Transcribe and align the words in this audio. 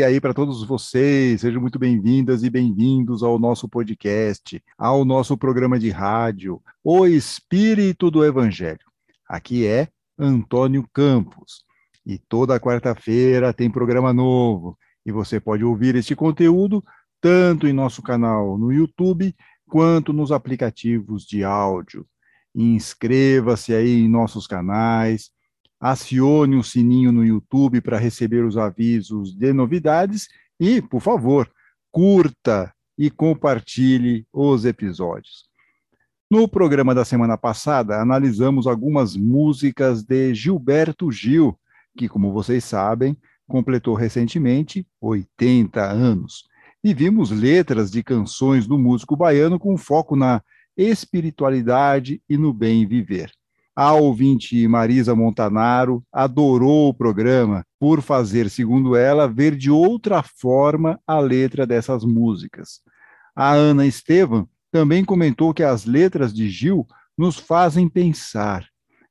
e 0.00 0.02
aí 0.02 0.18
para 0.18 0.32
todos 0.32 0.64
vocês, 0.64 1.42
sejam 1.42 1.60
muito 1.60 1.78
bem-vindas 1.78 2.42
e 2.42 2.48
bem-vindos 2.48 3.22
ao 3.22 3.38
nosso 3.38 3.68
podcast, 3.68 4.58
ao 4.78 5.04
nosso 5.04 5.36
programa 5.36 5.78
de 5.78 5.90
rádio, 5.90 6.58
O 6.82 7.06
Espírito 7.06 8.10
do 8.10 8.24
Evangelho. 8.24 8.80
Aqui 9.28 9.66
é 9.66 9.88
Antônio 10.18 10.88
Campos 10.90 11.66
e 12.06 12.16
toda 12.16 12.58
quarta-feira 12.58 13.52
tem 13.52 13.70
programa 13.70 14.10
novo 14.10 14.78
e 15.04 15.12
você 15.12 15.38
pode 15.38 15.66
ouvir 15.66 15.94
este 15.94 16.16
conteúdo 16.16 16.82
tanto 17.20 17.66
em 17.66 17.72
nosso 17.74 18.00
canal 18.00 18.56
no 18.56 18.72
YouTube 18.72 19.36
quanto 19.68 20.14
nos 20.14 20.32
aplicativos 20.32 21.26
de 21.26 21.44
áudio. 21.44 22.06
Inscreva-se 22.54 23.74
aí 23.74 24.00
em 24.00 24.08
nossos 24.08 24.46
canais 24.46 25.30
acione 25.80 26.56
o 26.56 26.62
sininho 26.62 27.10
no 27.10 27.24
YouTube 27.24 27.80
para 27.80 27.98
receber 27.98 28.44
os 28.44 28.58
avisos 28.58 29.34
de 29.34 29.52
novidades 29.52 30.28
e, 30.58 30.82
por 30.82 31.00
favor, 31.00 31.50
curta 31.90 32.72
e 32.98 33.10
compartilhe 33.10 34.26
os 34.30 34.66
episódios. 34.66 35.48
No 36.30 36.46
programa 36.46 36.94
da 36.94 37.04
semana 37.04 37.36
passada, 37.36 38.00
analisamos 38.00 38.66
algumas 38.66 39.16
músicas 39.16 40.02
de 40.02 40.34
Gilberto 40.34 41.10
Gil, 41.10 41.58
que, 41.96 42.08
como 42.08 42.32
vocês 42.32 42.62
sabem, 42.62 43.16
completou 43.48 43.94
recentemente 43.94 44.86
80 45.00 45.82
anos. 45.82 46.44
E 46.84 46.94
vimos 46.94 47.30
letras 47.30 47.90
de 47.90 48.02
canções 48.02 48.66
do 48.66 48.78
músico 48.78 49.16
baiano 49.16 49.58
com 49.58 49.76
foco 49.76 50.14
na 50.14 50.40
espiritualidade 50.76 52.22
e 52.28 52.38
no 52.38 52.52
bem 52.52 52.86
viver. 52.86 53.32
A 53.82 53.94
ouvinte 53.94 54.68
Marisa 54.68 55.14
Montanaro 55.14 56.04
adorou 56.12 56.90
o 56.90 56.92
programa 56.92 57.64
por 57.78 58.02
fazer, 58.02 58.50
segundo 58.50 58.94
ela, 58.94 59.26
ver 59.26 59.56
de 59.56 59.70
outra 59.70 60.22
forma 60.22 61.00
a 61.06 61.18
letra 61.18 61.66
dessas 61.66 62.04
músicas. 62.04 62.82
A 63.34 63.54
Ana 63.54 63.86
Estevam 63.86 64.46
também 64.70 65.02
comentou 65.02 65.54
que 65.54 65.62
as 65.62 65.86
letras 65.86 66.34
de 66.34 66.50
Gil 66.50 66.86
nos 67.16 67.38
fazem 67.38 67.88
pensar. 67.88 68.66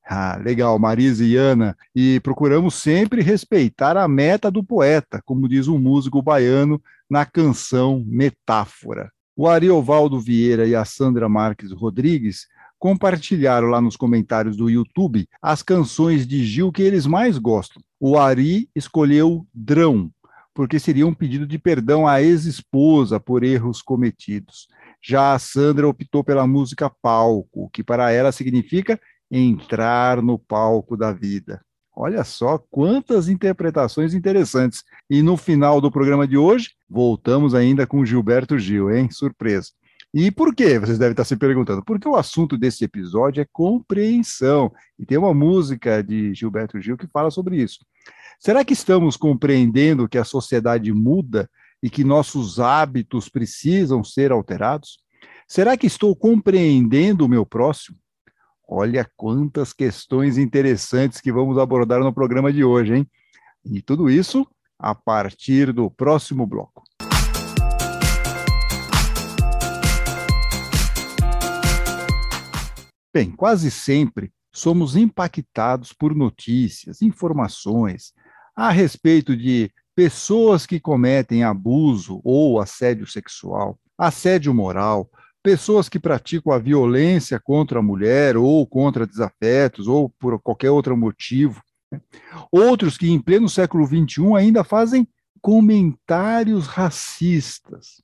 Ah, 0.08 0.40
legal, 0.40 0.78
Marisa 0.78 1.26
e 1.26 1.36
Ana, 1.36 1.76
e 1.96 2.20
procuramos 2.20 2.76
sempre 2.76 3.24
respeitar 3.24 3.98
a 3.98 4.08
meta 4.08 4.52
do 4.52 4.64
poeta, 4.64 5.20
como 5.26 5.50
diz 5.50 5.68
um 5.68 5.80
músico 5.80 6.22
baiano 6.22 6.80
na 7.10 7.26
canção 7.26 8.04
Metáfora. 8.06 9.12
O 9.36 9.48
Ariovaldo 9.48 10.20
Vieira 10.20 10.68
e 10.68 10.76
a 10.76 10.86
Sandra 10.86 11.28
Marques 11.28 11.72
Rodrigues 11.72 12.46
compartilharam 12.80 13.68
lá 13.68 13.82
nos 13.82 13.98
comentários 13.98 14.56
do 14.56 14.70
YouTube 14.70 15.28
as 15.42 15.62
canções 15.62 16.26
de 16.26 16.44
Gil 16.44 16.72
que 16.72 16.82
eles 16.82 17.06
mais 17.06 17.38
gostam. 17.38 17.84
O 18.00 18.18
Ari 18.18 18.70
escolheu 18.74 19.46
Drão, 19.54 20.10
porque 20.56 20.80
seria 20.80 21.06
um 21.06 21.14
pedido 21.14 21.46
de 21.46 21.60
perdão 21.60 22.08
à 22.08 22.22
ex-esposa 22.22 23.20
por 23.20 23.44
erros 23.44 23.82
cometidos. 23.82 24.68
Já 25.02 25.34
a 25.34 25.40
Sandra 25.40 25.88
optou 25.88 26.24
pela 26.24 26.48
música 26.48 26.90
Palco, 26.90 27.70
que 27.72 27.84
para 27.84 28.12
ela 28.12 28.32
significa 28.32 29.00
entrar 29.30 30.22
no 30.22 30.40
palco 30.40 30.98
da 30.98 31.12
vida. 31.12 31.62
Olha 31.96 32.24
só 32.24 32.58
quantas 32.72 33.28
interpretações 33.28 34.14
interessantes. 34.14 34.86
E 35.10 35.22
no 35.22 35.36
final 35.36 35.82
do 35.82 35.92
programa 35.92 36.26
de 36.26 36.38
hoje, 36.38 36.72
voltamos 36.90 37.54
ainda 37.54 37.86
com 37.86 38.06
Gilberto 38.06 38.58
Gil, 38.58 38.90
hein? 38.90 39.10
Surpresa. 39.12 39.72
E 40.14 40.32
por 40.32 40.56
quê? 40.56 40.80
Vocês 40.80 40.98
devem 40.98 41.12
estar 41.12 41.24
se 41.24 41.36
perguntando. 41.36 41.84
Porque 41.84 42.08
o 42.08 42.16
assunto 42.16 42.58
desse 42.58 42.84
episódio 42.84 43.42
é 43.42 43.48
compreensão. 43.52 44.72
E 44.98 45.06
tem 45.06 45.18
uma 45.18 45.34
música 45.34 46.04
de 46.04 46.34
Gilberto 46.34 46.82
Gil 46.82 46.98
que 46.98 47.08
fala 47.08 47.30
sobre 47.30 47.62
isso. 47.62 47.80
Será 48.40 48.66
que 48.66 48.74
estamos 48.74 49.16
compreendendo 49.18 50.08
que 50.08 50.18
a 50.18 50.24
sociedade 50.24 50.92
muda 50.94 51.50
e 51.84 51.90
que 51.90 52.04
nossos 52.04 52.60
hábitos 52.60 53.30
precisam 53.30 54.04
ser 54.04 54.32
alterados? 54.32 55.00
Será 55.48 55.78
que 55.78 55.88
estou 55.88 56.16
compreendendo 56.16 57.26
o 57.26 57.30
meu 57.30 57.46
próximo? 57.46 57.98
Olha 58.68 59.10
quantas 59.18 59.74
questões 59.74 60.38
interessantes 60.38 61.20
que 61.20 61.32
vamos 61.32 61.58
abordar 61.58 62.00
no 62.00 62.14
programa 62.14 62.54
de 62.54 62.64
hoje, 62.64 62.96
hein? 62.98 63.10
E 63.66 63.82
tudo 63.82 64.10
isso 64.10 64.48
a 64.78 64.96
partir 64.96 65.74
do 65.74 65.90
próximo 65.90 66.46
bloco. 66.46 66.84
Bem, 73.12 73.32
quase 73.32 73.72
sempre 73.72 74.32
somos 74.52 74.96
impactados 74.96 75.92
por 75.94 76.16
notícias, 76.16 77.02
informações 77.02 78.14
a 78.56 78.70
respeito 78.70 79.36
de 79.36 79.72
pessoas 79.96 80.66
que 80.66 80.80
cometem 80.80 81.44
abuso 81.44 82.22
ou 82.24 82.60
assédio 82.60 83.08
sexual, 83.08 83.80
assédio 83.98 84.54
moral, 84.54 85.10
pessoas 85.42 85.90
que 85.90 86.00
praticam 86.00 86.54
a 86.54 86.60
violência 86.60 87.40
contra 87.40 87.80
a 87.80 87.84
mulher 87.84 88.38
ou 88.38 88.66
contra 88.68 89.08
desafetos 89.08 89.88
ou 89.88 90.10
por 90.20 90.40
qualquer 90.40 90.70
outro 90.70 90.96
motivo. 90.96 91.64
Né? 91.92 92.00
Outros 92.52 92.98
que, 92.98 93.10
em 93.10 93.20
pleno 93.20 93.50
século 93.50 93.86
XXI, 93.88 94.36
ainda 94.38 94.64
fazem 94.64 95.08
comentários 95.42 96.68
racistas. 96.68 98.04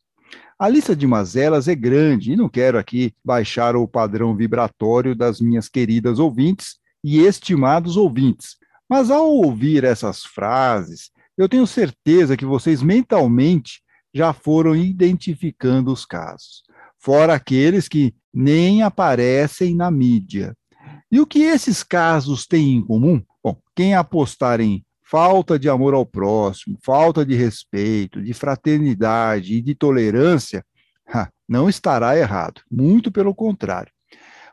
A 0.58 0.70
lista 0.70 0.96
de 0.96 1.06
mazelas 1.06 1.68
é 1.68 1.76
grande 1.76 2.32
e 2.32 2.36
não 2.38 2.48
quero 2.48 2.78
aqui 2.78 3.14
baixar 3.24 3.76
o 3.76 3.86
padrão 3.86 4.34
vibratório 4.34 5.14
das 5.14 5.42
minhas 5.42 5.68
queridas 5.68 6.18
ouvintes 6.18 6.78
e 7.04 7.20
estimados 7.20 7.98
ouvintes. 7.98 8.56
Mas 8.90 9.12
ao 9.12 9.28
ouvir 9.28 9.84
essas 9.84 10.24
frases, 10.24 11.12
eu 11.38 11.50
tenho 11.50 11.68
certeza 11.68 12.38
que 12.38 12.46
vocês 12.46 12.82
mentalmente 12.82 13.82
já 14.14 14.32
foram 14.32 14.74
identificando 14.74 15.92
os 15.92 16.06
casos, 16.06 16.64
fora 16.98 17.34
aqueles 17.34 17.90
que 17.90 18.16
nem 18.34 18.82
aparecem 18.82 19.76
na 19.76 19.92
mídia. 19.92 20.56
E 21.12 21.20
o 21.20 21.28
que 21.28 21.40
esses 21.40 21.84
casos 21.84 22.48
têm 22.48 22.78
em 22.78 22.82
comum? 22.82 23.22
Bom, 23.44 23.58
quem 23.76 23.94
apostar 23.94 24.62
em 24.62 24.85
falta 25.06 25.60
de 25.60 25.70
amor 25.70 25.94
ao 25.94 26.06
próximo, 26.06 26.78
falta 26.82 27.24
de 27.24 27.36
respeito, 27.36 28.22
de 28.22 28.34
fraternidade 28.34 29.56
e 29.56 29.62
de 29.62 29.76
tolerância, 29.76 30.66
não 31.48 31.70
estará 31.70 32.18
errado, 32.18 32.62
muito 32.72 33.12
pelo 33.12 33.34
contrário. 33.34 33.92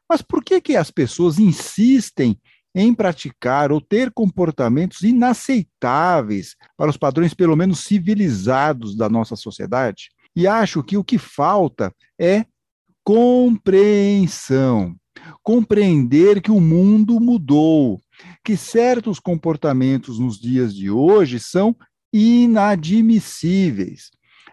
Mas 0.09 0.21
por 0.21 0.45
que, 0.45 0.61
que 0.61 0.77
as 0.77 0.91
pessoas 0.91 1.39
insistem 1.39 2.39
em 2.75 2.93
praticar 2.93 3.73
ou 3.73 3.81
ter 3.81 4.11
comportamentos 4.13 5.01
inaceitáveis 5.03 6.55
para 6.77 6.91
os 6.91 6.99
padrões, 6.99 7.33
pelo 7.33 7.57
menos 7.57 7.81
civilizados, 7.81 8.95
da 8.95 9.09
nossa 9.09 9.37
sociedade? 9.37 10.11
E 10.37 10.47
acho 10.47 10.83
que 10.83 10.99
o 10.99 11.05
que 11.05 11.17
falta 11.17 11.95
é 12.19 12.45
compreensão. 13.03 14.95
Compreender 15.43 16.43
que 16.43 16.51
o 16.51 16.61
mundo 16.61 17.19
mudou, 17.19 18.02
que 18.45 18.57
certos 18.57 19.21
comportamentos 19.21 20.19
nos 20.19 20.39
dias 20.39 20.75
de 20.75 20.91
hoje 20.91 21.39
são 21.39 21.77
inadmissíveis. 22.13 24.11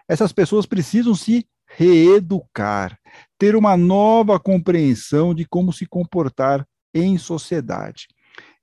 Essas 0.08 0.32
pessoas 0.32 0.66
precisam 0.66 1.14
se 1.14 1.46
reeducar, 1.66 2.98
ter 3.38 3.54
uma 3.54 3.76
nova 3.76 4.40
compreensão 4.40 5.34
de 5.34 5.44
como 5.44 5.72
se 5.72 5.86
comportar 5.86 6.66
em 6.92 7.16
sociedade. 7.18 8.08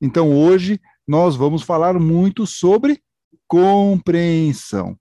Então, 0.02 0.34
hoje, 0.34 0.80
nós 1.08 1.36
vamos 1.36 1.64
falar 1.64 2.00
muito 2.00 2.46
sobre 2.46 3.02
compreensão. 3.48 4.98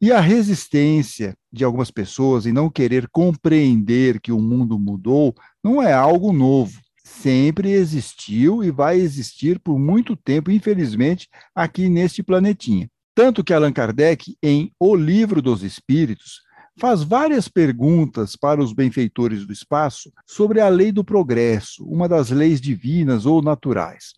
E 0.00 0.10
a 0.12 0.20
resistência 0.20 1.36
de 1.52 1.64
algumas 1.64 1.90
pessoas 1.90 2.46
em 2.46 2.52
não 2.52 2.68
querer 2.68 3.08
compreender 3.08 4.20
que 4.20 4.32
o 4.32 4.40
mundo 4.40 4.78
mudou 4.78 5.34
não 5.62 5.82
é 5.82 5.92
algo 5.92 6.32
novo 6.32 6.80
sempre 7.12 7.70
existiu 7.70 8.64
e 8.64 8.70
vai 8.70 8.98
existir 8.98 9.58
por 9.58 9.78
muito 9.78 10.16
tempo, 10.16 10.50
infelizmente, 10.50 11.28
aqui 11.54 11.88
neste 11.88 12.22
planetinha. 12.22 12.88
Tanto 13.14 13.44
que 13.44 13.52
Allan 13.52 13.72
Kardec, 13.72 14.36
em 14.42 14.72
O 14.80 14.96
Livro 14.96 15.42
dos 15.42 15.62
Espíritos, 15.62 16.40
faz 16.80 17.02
várias 17.02 17.48
perguntas 17.48 18.34
para 18.34 18.62
os 18.62 18.72
benfeitores 18.72 19.46
do 19.46 19.52
espaço 19.52 20.10
sobre 20.26 20.60
a 20.60 20.68
lei 20.68 20.90
do 20.90 21.04
progresso, 21.04 21.84
uma 21.84 22.08
das 22.08 22.30
leis 22.30 22.60
divinas 22.60 23.26
ou 23.26 23.42
naturais. 23.42 24.14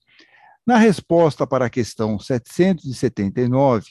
Na 0.65 0.79
resposta 0.79 1.47
para 1.47 1.67
a 1.67 1.71
questão 1.71 2.19
779, 2.19 3.87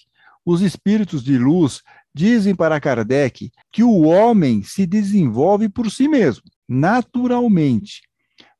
os 0.45 0.61
espíritos 0.61 1.23
de 1.23 1.37
luz 1.37 1.81
dizem 2.15 2.55
para 2.55 2.79
Kardec 2.79 3.51
que 3.71 3.83
o 3.83 4.01
homem 4.01 4.63
se 4.63 4.85
desenvolve 4.85 5.67
por 5.67 5.91
si 5.91 6.07
mesmo, 6.07 6.43
naturalmente, 6.67 8.01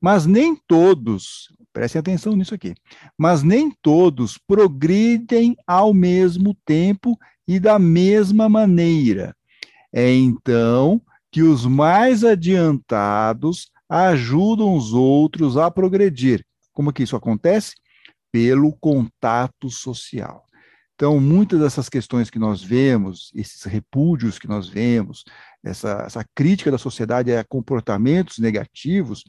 mas 0.04 0.26
nem 0.26 0.54
todos, 0.54 1.48
prestem 1.72 2.02
atenção 2.02 2.36
nisso 2.36 2.54
aqui, 2.54 2.76
mas 3.18 3.42
nem 3.42 3.72
todos 3.82 4.38
progridem 4.38 5.56
ao 5.66 5.94
mesmo 5.94 6.54
tempo 6.66 7.18
e 7.48 7.58
da 7.58 7.80
mesma 7.80 8.50
maneira. 8.50 9.34
É 9.94 10.12
então 10.14 11.02
que 11.32 11.42
os 11.42 11.66
mais 11.66 12.26
adiantados 12.26 13.72
ajudam 13.88 14.76
os 14.76 14.92
outros 14.92 15.56
a 15.56 15.72
progredir. 15.72 16.46
Como 16.74 16.92
que 16.92 17.04
isso 17.04 17.16
acontece? 17.16 17.74
Pelo 18.30 18.76
contato 18.76 19.70
social. 19.70 20.44
Então, 20.96 21.18
muitas 21.20 21.62
dessas 21.62 21.88
questões 21.88 22.30
que 22.30 22.38
nós 22.38 22.62
vemos, 22.62 23.32
esses 23.34 23.64
repúdios 23.64 24.38
que 24.38 24.50
nós 24.50 24.68
vemos, 24.68 25.24
essa, 25.64 26.04
essa 26.06 26.26
crítica 26.36 26.70
da 26.70 26.78
sociedade 26.78 27.34
a 27.34 27.44
comportamentos 27.44 28.38
negativos, 28.38 29.24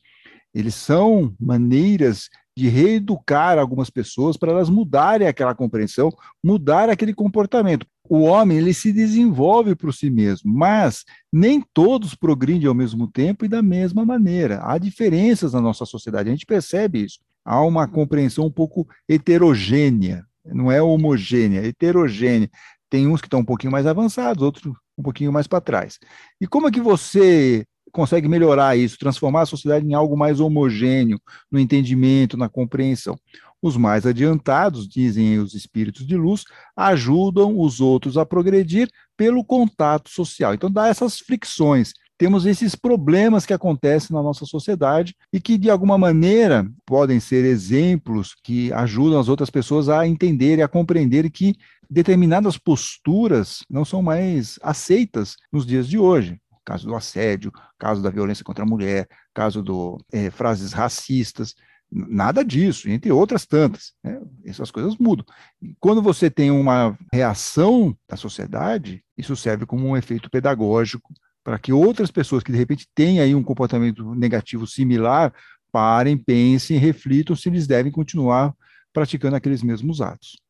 eles 0.54 0.74
são 0.74 1.34
maneiras 1.40 2.28
de 2.56 2.68
reeducar 2.68 3.58
algumas 3.58 3.90
pessoas 3.90 4.36
para 4.36 4.52
elas 4.52 4.70
mudarem 4.70 5.26
aquela 5.26 5.54
compreensão, 5.54 6.10
mudar 6.42 6.88
aquele 6.88 7.12
comportamento. 7.12 7.84
O 8.08 8.20
homem 8.20 8.58
ele 8.58 8.72
se 8.72 8.92
desenvolve 8.92 9.74
por 9.74 9.92
si 9.92 10.08
mesmo, 10.08 10.52
mas 10.52 11.04
nem 11.32 11.60
todos 11.72 12.14
progridem 12.14 12.68
ao 12.68 12.74
mesmo 12.74 13.08
tempo 13.08 13.44
e 13.44 13.48
da 13.48 13.60
mesma 13.60 14.04
maneira. 14.04 14.60
Há 14.62 14.78
diferenças 14.78 15.52
na 15.52 15.60
nossa 15.60 15.84
sociedade, 15.84 16.28
a 16.28 16.32
gente 16.32 16.46
percebe 16.46 17.04
isso. 17.04 17.18
Há 17.44 17.60
uma 17.62 17.88
compreensão 17.88 18.46
um 18.46 18.50
pouco 18.50 18.86
heterogênea, 19.08 20.24
não 20.44 20.70
é 20.70 20.80
homogênea, 20.80 21.60
é 21.60 21.66
heterogênea. 21.66 22.48
Tem 22.88 23.08
uns 23.08 23.20
que 23.20 23.26
estão 23.26 23.40
um 23.40 23.44
pouquinho 23.44 23.72
mais 23.72 23.86
avançados, 23.86 24.42
outros 24.42 24.72
um 24.96 25.02
pouquinho 25.02 25.32
mais 25.32 25.48
para 25.48 25.60
trás. 25.60 25.98
E 26.40 26.46
como 26.46 26.68
é 26.68 26.70
que 26.70 26.80
você 26.80 27.66
consegue 27.94 28.26
melhorar 28.26 28.76
isso, 28.76 28.98
transformar 28.98 29.42
a 29.42 29.46
sociedade 29.46 29.86
em 29.86 29.94
algo 29.94 30.16
mais 30.16 30.40
homogêneo 30.40 31.18
no 31.50 31.60
entendimento, 31.60 32.36
na 32.36 32.48
compreensão. 32.48 33.16
Os 33.62 33.76
mais 33.76 34.04
adiantados, 34.04 34.88
dizem 34.88 35.38
os 35.38 35.54
espíritos 35.54 36.04
de 36.04 36.16
luz, 36.16 36.44
ajudam 36.76 37.58
os 37.58 37.80
outros 37.80 38.18
a 38.18 38.26
progredir 38.26 38.90
pelo 39.16 39.44
contato 39.44 40.10
social. 40.10 40.52
Então, 40.52 40.70
dá 40.70 40.88
essas 40.88 41.20
fricções. 41.20 41.92
Temos 42.18 42.46
esses 42.46 42.74
problemas 42.74 43.46
que 43.46 43.52
acontecem 43.52 44.14
na 44.14 44.22
nossa 44.22 44.44
sociedade 44.44 45.14
e 45.32 45.40
que, 45.40 45.56
de 45.56 45.70
alguma 45.70 45.96
maneira, 45.96 46.68
podem 46.84 47.20
ser 47.20 47.44
exemplos 47.44 48.34
que 48.42 48.72
ajudam 48.72 49.20
as 49.20 49.28
outras 49.28 49.50
pessoas 49.50 49.88
a 49.88 50.04
entenderem, 50.06 50.64
a 50.64 50.68
compreenderem 50.68 51.30
que 51.30 51.54
determinadas 51.88 52.58
posturas 52.58 53.60
não 53.70 53.84
são 53.84 54.02
mais 54.02 54.58
aceitas 54.62 55.36
nos 55.52 55.64
dias 55.64 55.88
de 55.88 55.96
hoje 55.96 56.40
caso 56.64 56.86
do 56.86 56.94
assédio, 56.94 57.52
caso 57.84 58.00
da 58.00 58.08
violência 58.08 58.42
contra 58.42 58.64
a 58.64 58.66
mulher, 58.66 59.06
caso 59.34 59.62
do 59.62 60.02
é, 60.10 60.30
frases 60.30 60.72
racistas, 60.72 61.54
nada 61.92 62.42
disso, 62.42 62.88
entre 62.88 63.12
outras 63.12 63.44
tantas. 63.44 63.92
Né? 64.02 64.22
Essas 64.42 64.70
coisas 64.70 64.96
mudam. 64.96 65.26
E 65.60 65.76
quando 65.78 66.00
você 66.00 66.30
tem 66.30 66.50
uma 66.50 66.96
reação 67.12 67.94
da 68.08 68.16
sociedade, 68.16 69.04
isso 69.18 69.36
serve 69.36 69.66
como 69.66 69.86
um 69.86 69.94
efeito 69.94 70.30
pedagógico 70.30 71.12
para 71.44 71.58
que 71.58 71.74
outras 71.74 72.10
pessoas 72.10 72.42
que 72.42 72.50
de 72.50 72.56
repente 72.56 72.88
têm 72.94 73.20
aí 73.20 73.34
um 73.34 73.42
comportamento 73.42 74.14
negativo 74.14 74.66
similar 74.66 75.30
parem, 75.70 76.16
pensem, 76.16 76.78
reflitam 76.78 77.36
se 77.36 77.50
eles 77.50 77.66
devem 77.66 77.92
continuar 77.92 78.54
praticando 78.94 79.36
aqueles 79.36 79.62
mesmos 79.62 80.00
atos. 80.00 80.40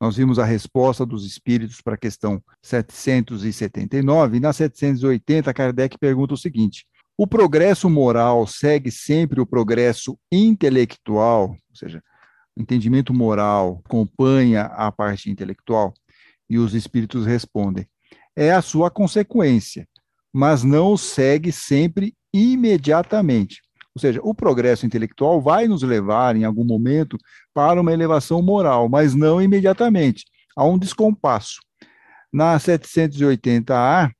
Nós 0.00 0.16
vimos 0.16 0.38
a 0.38 0.44
resposta 0.44 1.06
dos 1.06 1.24
espíritos 1.26 1.80
para 1.80 1.94
a 1.94 1.98
questão 1.98 2.42
779, 2.62 4.36
e 4.36 4.40
na 4.40 4.52
780, 4.52 5.52
Kardec 5.54 5.98
pergunta 5.98 6.34
o 6.34 6.38
seguinte: 6.38 6.86
o 7.16 7.26
progresso 7.26 7.88
moral 7.88 8.46
segue 8.46 8.90
sempre 8.90 9.40
o 9.40 9.46
progresso 9.46 10.18
intelectual, 10.30 11.50
ou 11.50 11.76
seja, 11.76 12.02
o 12.56 12.60
entendimento 12.60 13.14
moral 13.14 13.82
acompanha 13.84 14.64
a 14.64 14.92
parte 14.92 15.30
intelectual? 15.30 15.94
E 16.48 16.58
os 16.58 16.74
espíritos 16.74 17.24
respondem: 17.24 17.86
é 18.36 18.52
a 18.52 18.60
sua 18.60 18.90
consequência, 18.90 19.88
mas 20.32 20.62
não 20.62 20.96
segue 20.96 21.50
sempre 21.50 22.14
imediatamente. 22.32 23.62
Ou 23.96 24.00
seja, 24.00 24.20
o 24.22 24.34
progresso 24.34 24.84
intelectual 24.84 25.40
vai 25.40 25.66
nos 25.66 25.82
levar, 25.82 26.36
em 26.36 26.44
algum 26.44 26.64
momento, 26.64 27.16
para 27.54 27.80
uma 27.80 27.94
elevação 27.94 28.42
moral, 28.42 28.90
mas 28.90 29.14
não 29.14 29.40
imediatamente. 29.40 30.26
Há 30.54 30.66
um 30.66 30.76
descompasso. 30.76 31.60
Na 32.30 32.58
780A, 32.58 34.10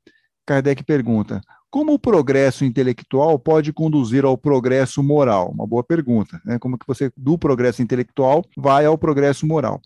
Kardec 0.46 0.82
pergunta: 0.82 1.42
como 1.70 1.92
o 1.92 1.98
progresso 1.98 2.64
intelectual 2.64 3.38
pode 3.38 3.70
conduzir 3.70 4.24
ao 4.24 4.38
progresso 4.38 5.02
moral? 5.02 5.50
Uma 5.50 5.66
boa 5.66 5.84
pergunta. 5.84 6.40
Né? 6.42 6.58
Como 6.58 6.78
que 6.78 6.86
você, 6.86 7.12
do 7.14 7.36
progresso 7.36 7.82
intelectual, 7.82 8.42
vai 8.56 8.86
ao 8.86 8.96
progresso 8.96 9.46
moral? 9.46 9.78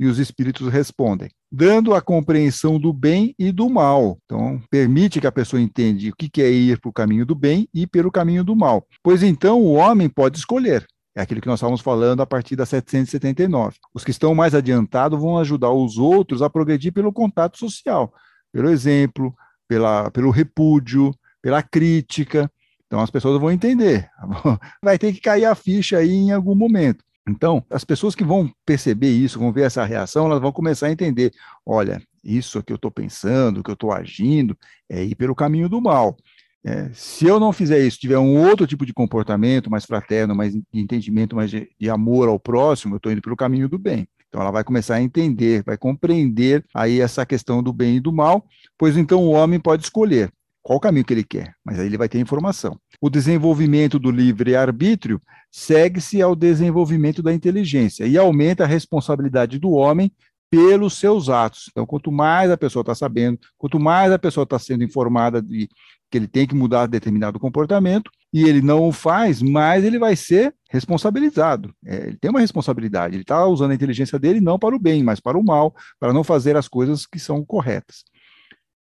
E 0.00 0.06
os 0.06 0.18
espíritos 0.18 0.66
respondem: 0.66 1.30
dando 1.50 1.94
a 1.94 2.00
compreensão 2.00 2.78
do 2.78 2.92
bem 2.92 3.34
e 3.38 3.52
do 3.52 3.68
mal. 3.68 4.18
Então, 4.24 4.60
permite 4.70 5.20
que 5.20 5.26
a 5.26 5.32
pessoa 5.32 5.60
entenda 5.60 6.08
o 6.08 6.16
que 6.16 6.42
é 6.42 6.50
ir 6.50 6.80
para 6.80 6.90
o 6.90 6.92
caminho 6.92 7.24
do 7.24 7.34
bem 7.34 7.68
e 7.72 7.86
pelo 7.86 8.10
caminho 8.10 8.44
do 8.44 8.56
mal. 8.56 8.86
Pois 9.02 9.22
então 9.22 9.60
o 9.60 9.74
homem 9.74 10.08
pode 10.08 10.38
escolher. 10.38 10.86
É 11.16 11.22
aquilo 11.22 11.40
que 11.40 11.48
nós 11.48 11.58
estávamos 11.58 11.80
falando 11.80 12.20
a 12.20 12.26
partir 12.26 12.56
da 12.56 12.66
779. 12.66 13.76
Os 13.94 14.04
que 14.04 14.10
estão 14.10 14.34
mais 14.34 14.54
adiantados 14.54 15.18
vão 15.18 15.38
ajudar 15.38 15.70
os 15.70 15.96
outros 15.96 16.42
a 16.42 16.50
progredir 16.50 16.92
pelo 16.92 17.10
contato 17.10 17.58
social, 17.58 18.12
pelo 18.52 18.68
exemplo, 18.68 19.34
pela, 19.66 20.10
pelo 20.10 20.30
repúdio, 20.30 21.14
pela 21.40 21.62
crítica. 21.62 22.50
Então 22.86 23.00
as 23.00 23.10
pessoas 23.10 23.40
vão 23.40 23.50
entender. 23.50 24.10
Vai 24.84 24.98
ter 24.98 25.14
que 25.14 25.20
cair 25.20 25.46
a 25.46 25.54
ficha 25.54 25.96
aí 25.96 26.12
em 26.12 26.32
algum 26.32 26.54
momento. 26.54 27.02
Então, 27.28 27.64
as 27.68 27.84
pessoas 27.84 28.14
que 28.14 28.24
vão 28.24 28.50
perceber 28.64 29.10
isso, 29.10 29.38
vão 29.38 29.52
ver 29.52 29.62
essa 29.62 29.84
reação, 29.84 30.26
elas 30.26 30.40
vão 30.40 30.52
começar 30.52 30.86
a 30.86 30.92
entender: 30.92 31.32
olha, 31.64 32.00
isso 32.22 32.62
que 32.62 32.72
eu 32.72 32.76
estou 32.76 32.90
pensando, 32.90 33.62
que 33.62 33.70
eu 33.70 33.74
estou 33.74 33.92
agindo, 33.92 34.56
é 34.88 35.02
ir 35.02 35.16
pelo 35.16 35.34
caminho 35.34 35.68
do 35.68 35.80
mal. 35.80 36.16
É, 36.64 36.90
se 36.92 37.26
eu 37.26 37.38
não 37.38 37.52
fizer 37.52 37.78
isso, 37.78 37.98
tiver 37.98 38.18
um 38.18 38.44
outro 38.48 38.66
tipo 38.66 38.84
de 38.84 38.92
comportamento 38.92 39.70
mais 39.70 39.84
fraterno, 39.84 40.34
mais 40.34 40.52
de 40.52 40.62
entendimento, 40.74 41.36
mais 41.36 41.50
de, 41.50 41.68
de 41.78 41.90
amor 41.90 42.28
ao 42.28 42.40
próximo, 42.40 42.94
eu 42.94 42.96
estou 42.96 43.12
indo 43.12 43.22
pelo 43.22 43.36
caminho 43.36 43.68
do 43.68 43.78
bem. 43.78 44.08
Então 44.28 44.40
ela 44.40 44.50
vai 44.50 44.64
começar 44.64 44.96
a 44.96 45.02
entender, 45.02 45.62
vai 45.64 45.78
compreender 45.78 46.64
aí 46.74 47.00
essa 47.00 47.24
questão 47.24 47.62
do 47.62 47.72
bem 47.72 47.96
e 47.96 48.00
do 48.00 48.12
mal, 48.12 48.44
pois 48.76 48.96
então 48.96 49.22
o 49.22 49.30
homem 49.30 49.60
pode 49.60 49.84
escolher 49.84 50.32
qual 50.66 50.78
o 50.78 50.80
caminho 50.80 51.04
que 51.04 51.14
ele 51.14 51.22
quer, 51.22 51.54
mas 51.64 51.78
aí 51.78 51.86
ele 51.86 51.96
vai 51.96 52.08
ter 52.08 52.18
informação. 52.18 52.76
O 53.00 53.08
desenvolvimento 53.08 54.00
do 54.00 54.10
livre-arbítrio 54.10 55.22
segue-se 55.48 56.20
ao 56.20 56.34
desenvolvimento 56.34 57.22
da 57.22 57.32
inteligência 57.32 58.04
e 58.04 58.18
aumenta 58.18 58.64
a 58.64 58.66
responsabilidade 58.66 59.60
do 59.60 59.70
homem 59.70 60.10
pelos 60.50 60.94
seus 60.94 61.28
atos. 61.28 61.66
Então, 61.70 61.86
quanto 61.86 62.10
mais 62.10 62.50
a 62.50 62.56
pessoa 62.56 62.80
está 62.80 62.96
sabendo, 62.96 63.38
quanto 63.56 63.78
mais 63.78 64.10
a 64.10 64.18
pessoa 64.18 64.42
está 64.42 64.58
sendo 64.58 64.82
informada 64.82 65.40
de 65.40 65.68
que 66.10 66.18
ele 66.18 66.26
tem 66.26 66.48
que 66.48 66.54
mudar 66.56 66.86
determinado 66.86 67.38
comportamento 67.38 68.10
e 68.32 68.42
ele 68.42 68.60
não 68.60 68.88
o 68.88 68.92
faz, 68.92 69.40
mais 69.40 69.84
ele 69.84 70.00
vai 70.00 70.16
ser 70.16 70.52
responsabilizado. 70.68 71.72
É, 71.86 72.08
ele 72.08 72.16
tem 72.20 72.28
uma 72.28 72.40
responsabilidade, 72.40 73.14
ele 73.14 73.22
está 73.22 73.46
usando 73.46 73.70
a 73.70 73.74
inteligência 73.74 74.18
dele 74.18 74.40
não 74.40 74.58
para 74.58 74.74
o 74.74 74.80
bem, 74.80 75.04
mas 75.04 75.20
para 75.20 75.38
o 75.38 75.44
mal, 75.44 75.72
para 76.00 76.12
não 76.12 76.24
fazer 76.24 76.56
as 76.56 76.66
coisas 76.66 77.06
que 77.06 77.20
são 77.20 77.44
corretas. 77.44 78.02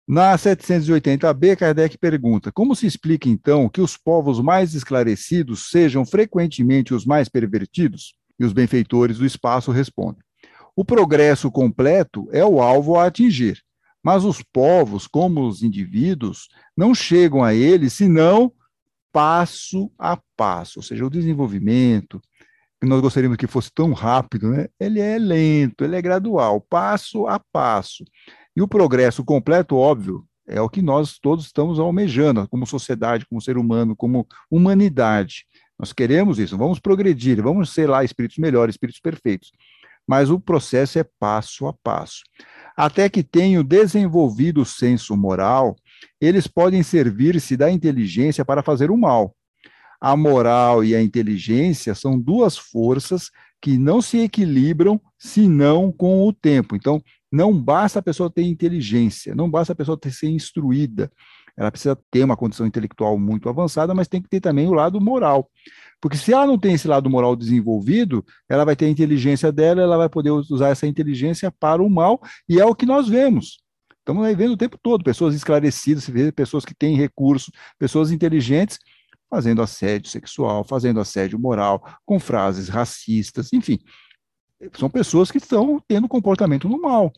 Na 0.07 0.35
780b, 0.38 1.55
Kardec 1.55 1.97
pergunta: 1.97 2.51
como 2.51 2.75
se 2.75 2.85
explica 2.85 3.27
então 3.27 3.67
que 3.67 3.81
os 3.81 3.97
povos 3.97 4.39
mais 4.39 4.75
esclarecidos 4.75 5.69
sejam 5.69 6.05
frequentemente 6.05 6.93
os 6.93 7.05
mais 7.05 7.27
pervertidos? 7.27 8.13
E 8.39 8.45
os 8.45 8.53
benfeitores 8.53 9.17
do 9.17 9.25
espaço 9.25 9.71
respondem: 9.71 10.21
o 10.75 10.85
progresso 10.85 11.50
completo 11.50 12.27
é 12.31 12.45
o 12.45 12.62
alvo 12.62 12.97
a 12.97 13.05
atingir, 13.05 13.63
mas 14.03 14.24
os 14.24 14.43
povos, 14.43 15.07
como 15.07 15.47
os 15.47 15.63
indivíduos, 15.63 16.50
não 16.77 16.93
chegam 16.93 17.43
a 17.43 17.55
ele 17.55 17.89
senão 17.89 18.53
passo 19.12 19.89
a 19.97 20.19
passo, 20.35 20.79
ou 20.79 20.83
seja, 20.83 21.05
o 21.05 21.09
desenvolvimento, 21.09 22.21
que 22.81 22.88
nós 22.88 23.00
gostaríamos 23.01 23.38
que 23.38 23.47
fosse 23.47 23.71
tão 23.74 23.93
rápido, 23.93 24.50
né? 24.50 24.67
ele 24.77 25.00
é 25.00 25.17
lento, 25.17 25.85
ele 25.85 25.95
é 25.95 26.01
gradual, 26.01 26.59
passo 26.59 27.25
a 27.25 27.39
passo. 27.39 28.03
E 28.55 28.62
o 28.62 28.67
progresso 28.67 29.24
completo, 29.24 29.75
óbvio, 29.75 30.25
é 30.47 30.62
o 30.62 30.69
que 30.69 30.81
nós 30.81 31.17
todos 31.19 31.45
estamos 31.45 31.79
almejando, 31.79 32.47
como 32.47 32.65
sociedade, 32.65 33.25
como 33.25 33.41
ser 33.41 33.57
humano, 33.57 33.95
como 33.95 34.27
humanidade. 34.50 35.45
Nós 35.77 35.91
queremos 35.91 36.39
isso, 36.39 36.57
vamos 36.57 36.79
progredir, 36.79 37.41
vamos 37.41 37.74
ser 37.74 37.89
lá 37.89 38.03
espíritos 38.03 38.38
melhores, 38.38 38.75
espíritos 38.75 39.01
perfeitos. 39.01 39.51
Mas 40.07 40.29
o 40.29 40.39
processo 40.39 41.00
é 41.00 41.05
passo 41.19 41.67
a 41.67 41.74
passo. 41.74 42.21
Até 42.77 43.09
que 43.09 43.24
tenham 43.24 43.63
desenvolvido 43.63 44.62
o 44.62 44.65
senso 44.65 45.17
moral, 45.17 45.75
eles 46.21 46.47
podem 46.47 46.83
servir-se 46.83 47.57
da 47.57 47.71
inteligência 47.71 48.45
para 48.45 48.63
fazer 48.63 48.91
o 48.91 48.97
mal. 48.97 49.35
A 50.00 50.15
moral 50.15 50.83
e 50.83 50.95
a 50.95 51.01
inteligência 51.01 51.95
são 51.95 52.19
duas 52.19 52.57
forças 52.57 53.31
que 53.62 53.77
não 53.77 54.01
se 54.01 54.19
equilibram 54.19 55.01
senão 55.17 55.91
com 55.91 56.27
o 56.27 56.31
tempo. 56.31 56.75
Então, 56.75 57.01
não 57.36 57.54
basta 57.60 58.00
a 58.00 58.01
pessoa 58.01 58.30
ter 58.30 58.44
inteligência, 58.44 59.36
não 59.36 59.50
basta 59.50 59.74
a 59.74 59.75
pessoa 59.75 59.98
ter, 59.98 60.12
ser 60.12 60.30
instruída. 60.30 61.12
Ela 61.58 61.70
precisa 61.70 61.98
ter 62.10 62.24
uma 62.24 62.38
condição 62.38 62.65
intelectual 62.65 63.18
muito 63.18 63.50
avançada, 63.50 63.94
mas 63.94 64.08
tem 64.08 64.22
que 64.22 64.30
ter 64.30 64.39
também 64.39 64.68
o 64.68 64.74
lado 64.74 65.00
moral. 65.01 65.50
Porque 66.01 66.18
se 66.18 66.34
ela 66.34 66.48
não 66.48 66.58
tem 66.58 66.74
esse 66.74 66.88
lado 66.88 67.10
moral 67.10 67.36
desenvolvido, 67.36 68.25
ela 68.48 68.65
vai 68.65 68.75
ter 68.75 68.86
a 68.86 68.89
inteligência 68.89 69.51
dela, 69.51 69.82
ela 69.82 69.98
vai 69.98 70.10
poder 70.10 70.32
usar 70.32 70.70
essa 70.70 70.88
inteligência 70.88 71.51
para 71.51 71.82
o 71.82 71.89
mal, 71.89 72.22
e 72.48 72.60
é 72.60 72.65
o 72.65 72.75
que 72.75 72.86
nós 72.86 73.08
vemos. 73.08 73.60
Estamos 74.00 74.25
aí 74.25 74.36
vendo 74.36 74.54
o 74.54 74.58
tempo 74.58 74.77
todo 74.82 75.04
pessoas 75.04 75.34
esclarecidas, 75.36 76.10
pessoas 76.36 76.63
que 76.63 76.75
têm 76.75 76.96
recursos, 76.96 77.51
pessoas 77.77 78.12
inteligentes 78.12 78.80
fazendo 79.30 79.62
assédio 79.62 80.10
sexual, 80.10 80.63
fazendo 80.63 81.00
assédio 81.00 81.39
moral, 81.39 81.84
com 82.06 82.20
frases 82.20 82.70
racistas, 82.70 83.51
enfim 83.51 83.80
são 84.74 84.89
pessoas 84.89 85.31
que 85.31 85.38
estão 85.38 85.81
tendo 85.88 86.07
comportamento 86.07 86.67
no 86.67 86.81
mal. 86.81 87.12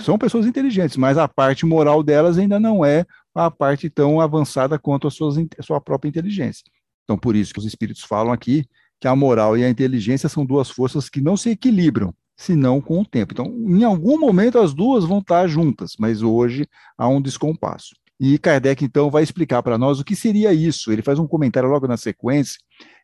São 0.00 0.18
pessoas 0.18 0.46
inteligentes, 0.46 0.96
mas 0.96 1.16
a 1.16 1.28
parte 1.28 1.64
moral 1.64 2.02
delas 2.02 2.36
ainda 2.38 2.58
não 2.58 2.84
é 2.84 3.06
a 3.34 3.50
parte 3.50 3.88
tão 3.88 4.20
avançada 4.20 4.78
quanto 4.78 5.06
a, 5.06 5.10
suas, 5.10 5.36
a 5.36 5.62
sua 5.62 5.80
própria 5.80 6.08
inteligência. 6.08 6.64
Então, 7.04 7.16
por 7.18 7.36
isso 7.36 7.52
que 7.52 7.58
os 7.58 7.66
espíritos 7.66 8.02
falam 8.02 8.32
aqui 8.32 8.66
que 9.00 9.08
a 9.08 9.14
moral 9.14 9.56
e 9.56 9.64
a 9.64 9.68
inteligência 9.68 10.28
são 10.28 10.46
duas 10.46 10.70
forças 10.70 11.08
que 11.08 11.20
não 11.20 11.36
se 11.36 11.50
equilibram, 11.50 12.14
senão 12.36 12.80
com 12.80 13.00
o 13.00 13.04
tempo. 13.04 13.32
Então, 13.32 13.46
em 13.46 13.84
algum 13.84 14.18
momento 14.18 14.58
as 14.58 14.72
duas 14.72 15.04
vão 15.04 15.18
estar 15.18 15.46
juntas, 15.46 15.92
mas 15.98 16.22
hoje 16.22 16.66
há 16.96 17.06
um 17.08 17.20
descompasso. 17.20 17.94
E 18.18 18.38
Kardec, 18.38 18.84
então, 18.84 19.10
vai 19.10 19.22
explicar 19.22 19.62
para 19.62 19.76
nós 19.76 20.00
o 20.00 20.04
que 20.04 20.16
seria 20.16 20.52
isso. 20.52 20.92
Ele 20.92 21.02
faz 21.02 21.18
um 21.18 21.26
comentário 21.26 21.68
logo 21.68 21.86
na 21.86 21.96
sequência, 21.96 22.58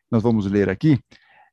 nós 0.09 0.23
vamos 0.23 0.45
ler 0.45 0.69
aqui. 0.69 0.99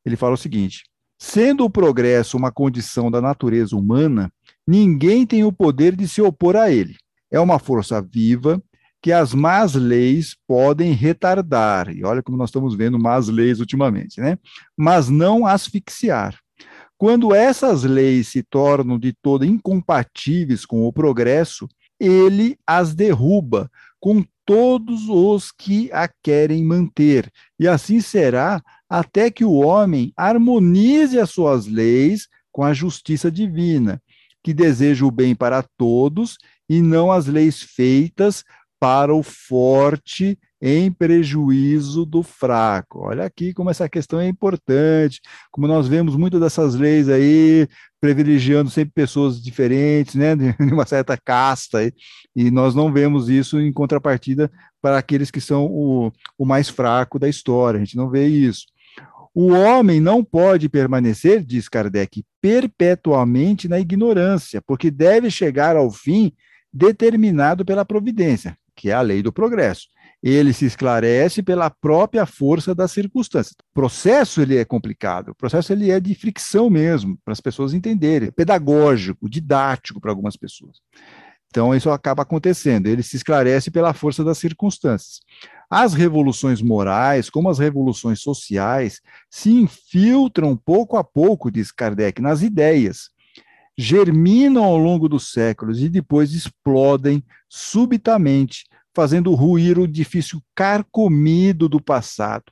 Ele 0.04 0.16
fala 0.16 0.34
o 0.34 0.38
seguinte: 0.38 0.84
sendo 1.18 1.64
o 1.64 1.70
progresso 1.70 2.36
uma 2.36 2.52
condição 2.52 3.10
da 3.10 3.20
natureza 3.20 3.76
humana, 3.76 4.32
ninguém 4.66 5.26
tem 5.26 5.44
o 5.44 5.52
poder 5.52 5.96
de 5.96 6.06
se 6.06 6.22
opor 6.22 6.56
a 6.56 6.70
ele. 6.70 6.96
É 7.30 7.40
uma 7.40 7.58
força 7.58 8.00
viva 8.00 8.62
que 9.02 9.12
as 9.12 9.34
más 9.34 9.74
leis 9.74 10.36
podem 10.46 10.92
retardar. 10.92 11.94
E 11.94 12.04
olha 12.04 12.22
como 12.22 12.36
nós 12.36 12.50
estamos 12.50 12.74
vendo 12.74 12.98
más 12.98 13.28
leis 13.28 13.60
ultimamente, 13.60 14.20
né? 14.20 14.38
Mas 14.76 15.08
não 15.08 15.46
asfixiar. 15.46 16.38
Quando 16.96 17.32
essas 17.32 17.84
leis 17.84 18.28
se 18.28 18.42
tornam 18.42 18.98
de 18.98 19.12
todo 19.12 19.44
incompatíveis 19.44 20.66
com 20.66 20.84
o 20.84 20.92
progresso, 20.92 21.68
ele 22.00 22.58
as 22.66 22.94
derruba 22.94 23.70
com 24.00 24.24
todos 24.44 25.08
os 25.08 25.52
que 25.52 25.90
a 25.92 26.08
querem 26.22 26.64
manter. 26.64 27.30
E 27.58 27.68
assim 27.68 28.00
será 28.00 28.62
até 28.88 29.30
que 29.30 29.44
o 29.44 29.52
homem 29.52 30.12
harmonize 30.16 31.18
as 31.18 31.30
suas 31.30 31.66
leis 31.66 32.28
com 32.50 32.64
a 32.64 32.72
justiça 32.72 33.30
divina, 33.30 34.02
que 34.42 34.54
deseja 34.54 35.04
o 35.04 35.10
bem 35.10 35.34
para 35.34 35.62
todos 35.76 36.38
e 36.68 36.80
não 36.80 37.12
as 37.12 37.26
leis 37.26 37.62
feitas 37.62 38.44
para 38.80 39.14
o 39.14 39.22
forte 39.22 40.38
em 40.60 40.90
prejuízo 40.90 42.04
do 42.04 42.22
fraco. 42.22 43.00
Olha 43.00 43.24
aqui 43.24 43.52
como 43.52 43.70
essa 43.70 43.88
questão 43.88 44.20
é 44.20 44.26
importante, 44.26 45.20
como 45.50 45.66
nós 45.66 45.86
vemos 45.86 46.16
muitas 46.16 46.40
dessas 46.40 46.74
leis 46.74 47.08
aí 47.08 47.68
privilegiando 48.00 48.70
sempre 48.70 48.92
pessoas 48.94 49.42
diferentes, 49.42 50.14
né, 50.14 50.34
de 50.36 50.72
uma 50.72 50.86
certa 50.86 51.16
casta, 51.16 51.92
e 52.34 52.50
nós 52.50 52.74
não 52.74 52.92
vemos 52.92 53.28
isso 53.28 53.60
em 53.60 53.72
contrapartida 53.72 54.50
para 54.80 54.98
aqueles 54.98 55.30
que 55.30 55.40
são 55.40 55.66
o, 55.66 56.12
o 56.36 56.44
mais 56.44 56.68
fraco 56.68 57.18
da 57.18 57.28
história, 57.28 57.78
a 57.78 57.84
gente 57.84 57.96
não 57.96 58.08
vê 58.08 58.26
isso. 58.26 58.66
O 59.34 59.52
homem 59.52 60.00
não 60.00 60.24
pode 60.24 60.68
permanecer, 60.68 61.44
diz 61.44 61.68
Kardec, 61.68 62.24
perpetuamente 62.40 63.68
na 63.68 63.78
ignorância, 63.78 64.62
porque 64.62 64.90
deve 64.90 65.30
chegar 65.30 65.76
ao 65.76 65.90
fim 65.90 66.32
determinado 66.72 67.64
pela 67.64 67.84
providência 67.84 68.56
que 68.78 68.90
é 68.90 68.94
a 68.94 69.00
lei 69.00 69.22
do 69.22 69.32
progresso. 69.32 69.88
Ele 70.22 70.52
se 70.52 70.64
esclarece 70.64 71.42
pela 71.42 71.68
própria 71.68 72.24
força 72.24 72.74
das 72.74 72.92
circunstâncias. 72.92 73.52
O 73.52 73.74
processo 73.74 74.40
ele 74.40 74.56
é 74.56 74.64
complicado, 74.64 75.30
o 75.30 75.34
processo 75.34 75.72
ele 75.72 75.90
é 75.90 75.98
de 75.98 76.14
fricção 76.14 76.70
mesmo, 76.70 77.18
para 77.24 77.32
as 77.32 77.40
pessoas 77.40 77.74
entenderem, 77.74 78.30
pedagógico, 78.30 79.28
didático 79.28 80.00
para 80.00 80.12
algumas 80.12 80.36
pessoas. 80.36 80.78
Então 81.48 81.74
isso 81.74 81.90
acaba 81.90 82.22
acontecendo, 82.22 82.86
ele 82.86 83.02
se 83.02 83.16
esclarece 83.16 83.70
pela 83.70 83.92
força 83.92 84.22
das 84.22 84.38
circunstâncias. 84.38 85.20
As 85.70 85.92
revoluções 85.92 86.62
morais, 86.62 87.28
como 87.28 87.50
as 87.50 87.58
revoluções 87.58 88.20
sociais, 88.20 89.00
se 89.30 89.50
infiltram 89.50 90.56
pouco 90.56 90.96
a 90.96 91.04
pouco, 91.04 91.50
diz 91.50 91.70
Kardec, 91.70 92.22
nas 92.22 92.40
ideias, 92.40 93.10
germinam 93.76 94.64
ao 94.64 94.78
longo 94.78 95.08
dos 95.08 95.30
séculos 95.30 95.80
e 95.82 95.88
depois 95.88 96.32
explodem 96.32 97.22
subitamente, 97.48 98.64
fazendo 98.94 99.34
ruir 99.34 99.78
o 99.78 99.84
edifício 99.84 100.42
carcomido 100.54 101.68
do 101.68 101.80
passado, 101.80 102.44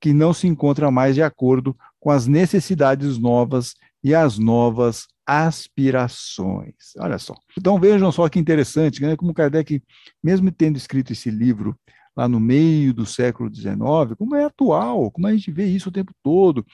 que 0.00 0.12
não 0.12 0.34
se 0.34 0.48
encontra 0.48 0.90
mais 0.90 1.14
de 1.14 1.22
acordo 1.22 1.76
com 2.00 2.10
as 2.10 2.26
necessidades 2.26 3.18
novas 3.18 3.74
e 4.02 4.14
as 4.14 4.36
novas 4.36 5.06
aspirações. 5.24 6.74
Olha 6.98 7.18
só. 7.18 7.34
Então 7.56 7.80
vejam 7.80 8.12
só 8.12 8.28
que 8.28 8.38
interessante, 8.38 9.00
né? 9.00 9.16
como 9.16 9.32
Kardec, 9.32 9.82
mesmo 10.22 10.50
tendo 10.52 10.76
escrito 10.76 11.12
esse 11.12 11.30
livro 11.30 11.74
lá 12.16 12.28
no 12.28 12.38
meio 12.38 12.94
do 12.94 13.04
século 13.04 13.52
XIX, 13.52 13.76
como 14.16 14.34
é 14.34 14.44
atual, 14.44 15.10
como 15.10 15.26
a 15.26 15.32
gente 15.32 15.50
vê 15.50 15.66
isso 15.66 15.88
o 15.88 15.92
tempo 15.92 16.12
todo, 16.22 16.64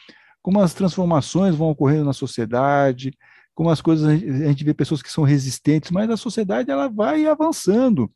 como 0.43 0.61
as 0.61 0.75
transformações 0.75 1.55
vão 1.55 1.71
ocorrendo 1.71 2.05
na 2.05 2.13
sociedade, 2.13 3.13
como 3.55 3.71
as 3.71 3.81
coisas, 3.81 4.07
a 4.07 4.17
gente 4.17 4.65
vê 4.65 4.73
pessoas 4.73 5.03
que 5.03 5.13
são 5.13 5.25
resistentes, 5.25 5.91
mas 5.91 6.09
a 6.11 6.17
sociedade 6.17 6.71
ela 6.71 6.89
vai 6.89 7.27
avançando. 7.27 8.11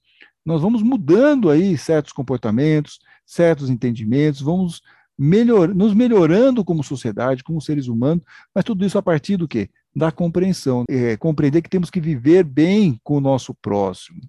Nós 0.44 0.60
vamos 0.60 0.82
mudando 0.82 1.50
aí 1.50 1.76
certos 1.76 2.12
comportamentos, 2.12 2.98
certos 3.26 3.70
entendimentos, 3.70 4.40
vamos 4.40 4.82
melhor, 5.18 5.74
nos 5.74 5.94
melhorando 5.94 6.64
como 6.64 6.82
sociedade, 6.84 7.44
como 7.44 7.60
seres 7.60 7.88
humanos, 7.88 8.24
mas 8.54 8.64
tudo 8.64 8.84
isso 8.84 8.98
a 8.98 9.02
partir 9.02 9.36
do 9.36 9.48
quê? 9.48 9.70
Da 9.94 10.10
compreensão. 10.10 10.84
É, 10.88 11.16
compreender 11.16 11.62
que 11.62 11.70
temos 11.70 11.90
que 11.90 12.00
viver 12.00 12.44
bem 12.44 13.00
com 13.02 13.16
o 13.16 13.20
nosso 13.20 13.54
próximo. 13.54 14.20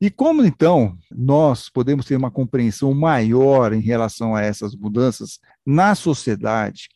E 0.00 0.10
como 0.10 0.44
então 0.44 0.98
nós 1.10 1.68
podemos 1.70 2.04
ter 2.04 2.16
uma 2.16 2.30
compreensão 2.30 2.92
maior 2.92 3.72
em 3.72 3.80
relação 3.80 4.34
a 4.34 4.42
essas 4.42 4.74
mudanças 4.74 5.38
na 5.64 5.94
sociedade 5.94 6.88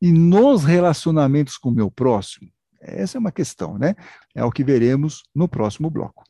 e 0.00 0.12
nos 0.12 0.64
relacionamentos 0.64 1.58
com 1.58 1.70
o 1.70 1.74
meu 1.74 1.90
próximo? 1.90 2.48
Essa 2.80 3.18
é 3.18 3.20
uma 3.20 3.32
questão, 3.32 3.76
né? 3.76 3.96
É 4.32 4.44
o 4.44 4.52
que 4.52 4.62
veremos 4.62 5.24
no 5.34 5.48
próximo 5.48 5.90
bloco. 5.90 6.22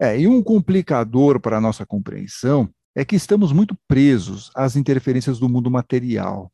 É, 0.00 0.18
e 0.18 0.28
um 0.28 0.42
complicador 0.42 1.40
para 1.40 1.58
a 1.58 1.60
nossa 1.60 1.84
compreensão 1.84 2.68
é 2.94 3.04
que 3.04 3.16
estamos 3.16 3.52
muito 3.52 3.76
presos 3.88 4.50
às 4.54 4.76
interferências 4.76 5.40
do 5.40 5.48
mundo 5.48 5.70
material. 5.70 6.52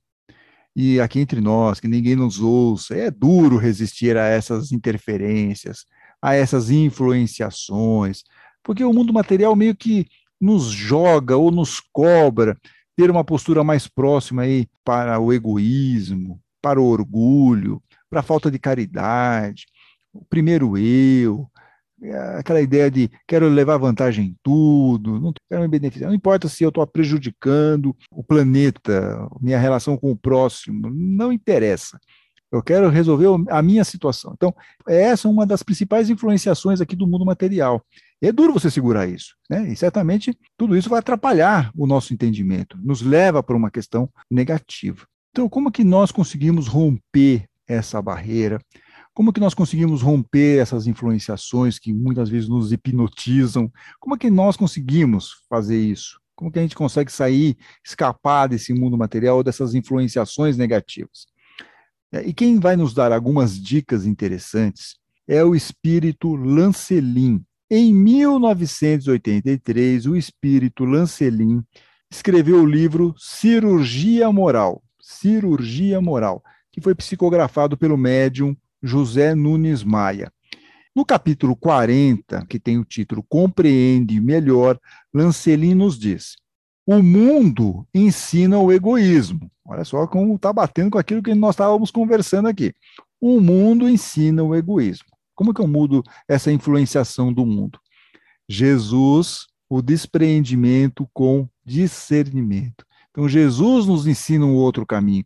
E 0.80 1.00
aqui 1.00 1.18
entre 1.18 1.40
nós, 1.40 1.80
que 1.80 1.88
ninguém 1.88 2.14
nos 2.14 2.38
ouça, 2.38 2.94
é 2.94 3.10
duro 3.10 3.56
resistir 3.56 4.16
a 4.16 4.28
essas 4.28 4.70
interferências, 4.70 5.84
a 6.22 6.36
essas 6.36 6.70
influenciações, 6.70 8.22
porque 8.62 8.84
o 8.84 8.92
mundo 8.92 9.12
material 9.12 9.56
meio 9.56 9.74
que 9.74 10.06
nos 10.40 10.66
joga 10.66 11.36
ou 11.36 11.50
nos 11.50 11.82
cobra 11.92 12.56
ter 12.96 13.10
uma 13.10 13.24
postura 13.24 13.64
mais 13.64 13.88
próxima 13.88 14.42
aí 14.42 14.68
para 14.84 15.18
o 15.18 15.32
egoísmo, 15.32 16.40
para 16.62 16.80
o 16.80 16.86
orgulho, 16.86 17.82
para 18.08 18.20
a 18.20 18.22
falta 18.22 18.48
de 18.48 18.58
caridade, 18.60 19.66
o 20.12 20.24
primeiro 20.26 20.78
eu, 20.78 21.50
aquela 22.36 22.60
ideia 22.60 22.90
de 22.90 23.10
quero 23.26 23.48
levar 23.48 23.76
vantagem 23.76 24.26
em 24.26 24.36
tudo, 24.42 25.20
não 25.20 25.32
quero 25.48 25.62
me 25.62 25.68
beneficiar, 25.68 26.08
não 26.08 26.16
importa 26.16 26.48
se 26.48 26.62
eu 26.62 26.68
estou 26.68 26.86
prejudicando 26.86 27.96
o 28.10 28.22
planeta, 28.22 29.28
minha 29.40 29.58
relação 29.58 29.96
com 29.96 30.10
o 30.10 30.16
próximo, 30.16 30.90
não 30.90 31.32
interessa. 31.32 31.98
Eu 32.50 32.62
quero 32.62 32.88
resolver 32.88 33.26
a 33.50 33.60
minha 33.60 33.84
situação. 33.84 34.32
Então, 34.34 34.54
essa 34.86 35.28
é 35.28 35.30
uma 35.30 35.44
das 35.44 35.62
principais 35.62 36.08
influenciações 36.08 36.80
aqui 36.80 36.96
do 36.96 37.06
mundo 37.06 37.24
material. 37.24 37.84
É 38.22 38.32
duro 38.32 38.54
você 38.54 38.70
segurar 38.70 39.06
isso, 39.06 39.34
né? 39.50 39.70
E 39.70 39.76
certamente 39.76 40.36
tudo 40.56 40.76
isso 40.76 40.88
vai 40.88 40.98
atrapalhar 40.98 41.70
o 41.76 41.86
nosso 41.86 42.14
entendimento, 42.14 42.78
nos 42.82 43.02
leva 43.02 43.42
para 43.42 43.56
uma 43.56 43.70
questão 43.70 44.08
negativa. 44.30 45.06
Então, 45.30 45.46
como 45.48 45.70
que 45.70 45.84
nós 45.84 46.10
conseguimos 46.10 46.66
romper 46.66 47.46
essa 47.66 48.00
barreira? 48.00 48.58
Como 49.18 49.32
que 49.32 49.40
nós 49.40 49.52
conseguimos 49.52 50.00
romper 50.00 50.60
essas 50.60 50.86
influenciações 50.86 51.76
que 51.76 51.92
muitas 51.92 52.28
vezes 52.28 52.48
nos 52.48 52.70
hipnotizam? 52.70 53.68
Como 53.98 54.14
é 54.14 54.18
que 54.18 54.30
nós 54.30 54.56
conseguimos 54.56 55.42
fazer 55.50 55.76
isso? 55.76 56.20
Como 56.36 56.52
que 56.52 56.58
a 56.60 56.62
gente 56.62 56.76
consegue 56.76 57.10
sair, 57.10 57.56
escapar 57.84 58.46
desse 58.46 58.72
mundo 58.72 58.96
material, 58.96 59.42
dessas 59.42 59.74
influenciações 59.74 60.56
negativas? 60.56 61.26
É, 62.12 62.28
e 62.28 62.32
quem 62.32 62.60
vai 62.60 62.76
nos 62.76 62.94
dar 62.94 63.10
algumas 63.10 63.60
dicas 63.60 64.06
interessantes 64.06 64.94
é 65.26 65.42
o 65.42 65.52
espírito 65.52 66.36
Lancelin. 66.36 67.44
Em 67.68 67.92
1983, 67.92 70.06
o 70.06 70.14
espírito 70.14 70.84
Lancelin 70.84 71.64
escreveu 72.08 72.62
o 72.62 72.66
livro 72.66 73.16
Cirurgia 73.18 74.30
Moral, 74.30 74.80
Cirurgia 75.00 76.00
Moral, 76.00 76.40
que 76.70 76.80
foi 76.80 76.94
psicografado 76.94 77.76
pelo 77.76 77.96
médium 77.96 78.56
José 78.82 79.34
Nunes 79.34 79.82
Maia. 79.82 80.32
No 80.94 81.04
capítulo 81.04 81.54
40, 81.54 82.46
que 82.46 82.58
tem 82.58 82.78
o 82.78 82.84
título 82.84 83.24
Compreende 83.28 84.20
Melhor, 84.20 84.78
Lancelin 85.12 85.74
nos 85.74 85.98
diz: 85.98 86.36
O 86.86 87.02
mundo 87.02 87.86
ensina 87.94 88.58
o 88.58 88.72
egoísmo. 88.72 89.50
Olha 89.64 89.84
só 89.84 90.06
como 90.06 90.34
está 90.34 90.52
batendo 90.52 90.90
com 90.90 90.98
aquilo 90.98 91.22
que 91.22 91.34
nós 91.34 91.54
estávamos 91.54 91.90
conversando 91.90 92.48
aqui. 92.48 92.72
O 93.20 93.40
mundo 93.40 93.88
ensina 93.88 94.42
o 94.42 94.54
egoísmo. 94.54 95.08
Como 95.34 95.54
que 95.54 95.60
eu 95.60 95.68
mudo 95.68 96.02
essa 96.26 96.50
influenciação 96.50 97.32
do 97.32 97.46
mundo? 97.46 97.78
Jesus 98.48 99.46
o 99.68 99.82
despreendimento 99.82 101.08
com 101.12 101.48
discernimento. 101.64 102.86
Então, 103.10 103.28
Jesus 103.28 103.86
nos 103.86 104.06
ensina 104.06 104.46
um 104.46 104.54
outro 104.54 104.86
caminho. 104.86 105.24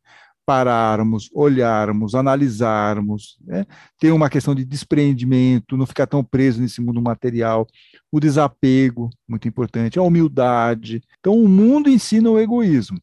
Pararmos, 0.52 1.30
olharmos, 1.32 2.14
analisarmos, 2.14 3.38
né? 3.42 3.64
ter 3.98 4.10
uma 4.10 4.28
questão 4.28 4.54
de 4.54 4.66
despreendimento, 4.66 5.78
não 5.78 5.86
ficar 5.86 6.06
tão 6.06 6.22
preso 6.22 6.60
nesse 6.60 6.78
mundo 6.82 7.00
material, 7.00 7.66
o 8.12 8.20
desapego, 8.20 9.08
muito 9.26 9.48
importante, 9.48 9.98
a 9.98 10.02
humildade. 10.02 11.00
Então, 11.20 11.42
o 11.42 11.48
mundo 11.48 11.88
ensina 11.88 12.30
o 12.30 12.38
egoísmo. 12.38 13.00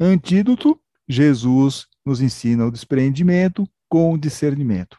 Antídoto, 0.00 0.76
Jesus 1.08 1.86
nos 2.04 2.20
ensina 2.20 2.66
o 2.66 2.72
despreendimento 2.72 3.64
com 3.88 4.18
discernimento. 4.18 4.98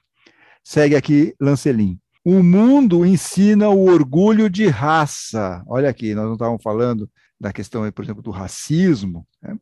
Segue 0.64 0.96
aqui 0.96 1.36
Lancelin. 1.38 2.00
O 2.24 2.42
mundo 2.42 3.06
ensina 3.06 3.68
o 3.68 3.90
orgulho 3.90 4.50
de 4.50 4.68
raça. 4.68 5.62
Olha 5.68 5.90
aqui, 5.90 6.16
nós 6.16 6.28
não 6.28 6.34
estávamos 6.34 6.64
falando 6.64 7.10
da 7.38 7.52
questão, 7.52 7.92
por 7.92 8.06
exemplo, 8.06 8.24
do 8.24 8.32
racismo. 8.32 9.28
Né? 9.42 9.58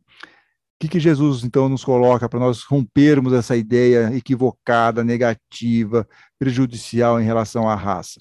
O 0.77 0.79
que, 0.79 0.87
que 0.89 0.99
Jesus, 0.99 1.43
então, 1.43 1.67
nos 1.67 1.83
coloca 1.83 2.29
para 2.29 2.39
nós 2.39 2.61
rompermos 2.61 3.33
essa 3.33 3.57
ideia 3.57 4.15
equivocada, 4.15 5.03
negativa, 5.03 6.07
prejudicial 6.37 7.19
em 7.19 7.25
relação 7.25 7.67
à 7.67 7.73
raça? 7.73 8.19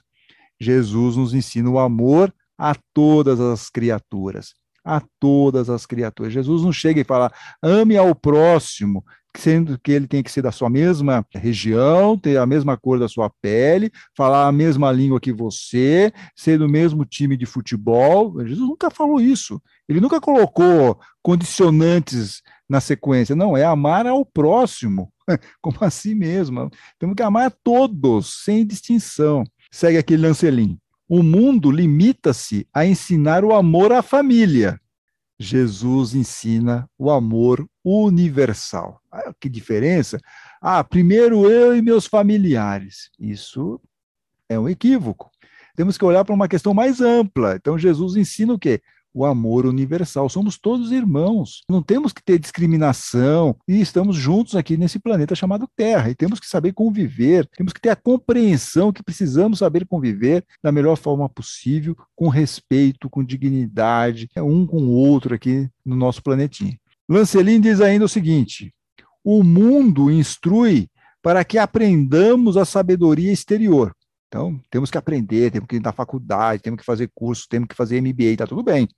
Jesus 0.59 1.17
nos 1.17 1.35
ensina 1.35 1.69
o 1.69 1.79
amor 1.79 2.33
a 2.57 2.75
todas 2.95 3.39
as 3.41 3.69
criaturas. 3.69 4.55
A 4.83 5.03
todas 5.21 5.69
as 5.69 5.85
criaturas. 5.85 6.33
Jesus 6.33 6.63
não 6.63 6.73
chega 6.73 6.99
e 6.99 7.05
fala, 7.05 7.31
ame 7.63 7.95
ao 7.95 8.15
próximo, 8.15 9.05
sendo 9.41 9.79
que 9.79 9.93
ele 9.93 10.07
tem 10.07 10.23
que 10.23 10.31
ser 10.31 10.43
da 10.43 10.53
sua 10.53 10.69
mesma 10.69 11.27
região, 11.35 12.19
ter 12.19 12.39
a 12.39 12.47
mesma 12.47 12.77
cor 12.77 12.99
da 12.99 13.09
sua 13.09 13.31
pele, 13.41 13.91
falar 14.17 14.47
a 14.47 14.53
mesma 14.53 14.91
língua 14.93 15.21
que 15.21 15.33
você, 15.33 16.13
ser 16.35 16.59
do 16.59 16.69
mesmo 16.69 17.05
time 17.05 17.37
de 17.37 17.47
futebol. 17.47 18.35
Jesus 18.47 18.69
nunca 18.69 18.91
falou 18.91 19.21
isso. 19.21 19.61
Ele 19.89 20.01
nunca 20.01 20.21
colocou 20.21 20.99
condicionantes 21.23 22.43
na 22.69 22.81
sequência. 22.81 23.37
Não, 23.37 23.57
é 23.57 23.65
amar 23.65 24.07
ao 24.07 24.25
próximo, 24.25 25.13
como 25.61 25.77
assim 25.81 26.15
mesmo. 26.15 26.71
Temos 26.99 27.15
que 27.15 27.23
amar 27.23 27.47
a 27.47 27.51
todos, 27.51 28.43
sem 28.45 28.67
distinção. 28.67 29.45
Segue 29.71 29.99
aqui 29.99 30.17
Lancelin. 30.17 30.79
O 31.09 31.23
mundo 31.23 31.71
limita-se 31.71 32.67
a 32.75 32.85
ensinar 32.85 33.45
o 33.45 33.55
amor 33.55 33.93
à 33.93 34.03
família. 34.03 34.81
Jesus 35.39 36.15
ensina 36.15 36.89
o 36.99 37.11
amor 37.11 37.69
universal. 37.85 39.01
Ah, 39.13 39.35
que 39.39 39.49
diferença? 39.49 40.19
Ah, 40.61 40.83
primeiro 40.83 41.51
eu 41.51 41.77
e 41.77 41.83
meus 41.83 42.07
familiares. 42.07 43.11
Isso 43.19 43.81
é 44.49 44.59
um 44.59 44.69
equívoco. 44.69 45.31
Temos 45.77 45.99
que 45.99 46.05
olhar 46.05 46.25
para 46.25 46.35
uma 46.35 46.49
questão 46.49 46.73
mais 46.73 47.01
ampla. 47.01 47.57
Então, 47.57 47.79
Jesus 47.79 48.17
ensina 48.17 48.55
o 48.55 48.59
quê? 48.59 48.81
O 49.17 49.25
amor 49.25 49.65
universal. 49.65 50.29
Somos 50.29 50.59
todos 50.59 50.93
irmãos. 50.93 51.63
Não 51.71 51.83
temos 51.83 52.13
que 52.13 52.23
ter 52.23 52.39
discriminação 52.39 53.57
e 53.67 53.81
estamos 53.81 54.15
juntos 54.15 54.55
aqui 54.55 54.77
nesse 54.77 54.99
planeta 54.99 55.35
chamado 55.35 55.67
Terra. 55.75 56.11
E 56.11 56.15
temos 56.15 56.39
que 56.39 56.47
saber 56.47 56.75
conviver, 56.75 57.49
temos 57.57 57.73
que 57.73 57.81
ter 57.81 57.89
a 57.89 57.97
compreensão 57.97 58.93
que 58.93 59.03
precisamos 59.03 59.61
saber 59.61 59.87
conviver 59.87 60.45
da 60.63 60.71
melhor 60.71 60.97
forma 60.97 61.31
possível, 61.31 61.97
com 62.15 62.29
respeito, 62.29 63.09
com 63.09 63.25
dignidade, 63.25 64.29
um 64.37 64.67
com 64.67 64.83
o 64.83 64.91
outro 64.91 65.35
aqui 65.35 65.67
no 65.83 65.97
nosso 65.97 66.23
planetinha. 66.23 66.79
Lancelin 67.09 67.59
diz 67.59 67.81
ainda 67.81 68.05
o 68.05 68.09
seguinte: 68.09 68.71
o 69.25 69.43
mundo 69.43 70.11
instrui 70.11 70.91
para 71.23 71.43
que 71.43 71.57
aprendamos 71.57 72.59
a 72.59 72.67
sabedoria 72.67 73.33
exterior. 73.33 73.95
Então, 74.29 74.61
temos 74.71 74.91
que 74.91 74.99
aprender, 74.99 75.51
temos 75.51 75.69
que 75.69 75.77
ir 75.77 75.83
na 75.83 75.93
faculdade, 75.93 76.63
temos 76.63 76.81
que 76.81 76.85
fazer 76.85 77.11
curso, 77.15 77.47
temos 77.49 77.69
que 77.69 77.75
fazer 77.75 78.01
MBA, 78.01 78.25
está 78.25 78.47
tudo 78.47 78.63
bem. 78.63 78.89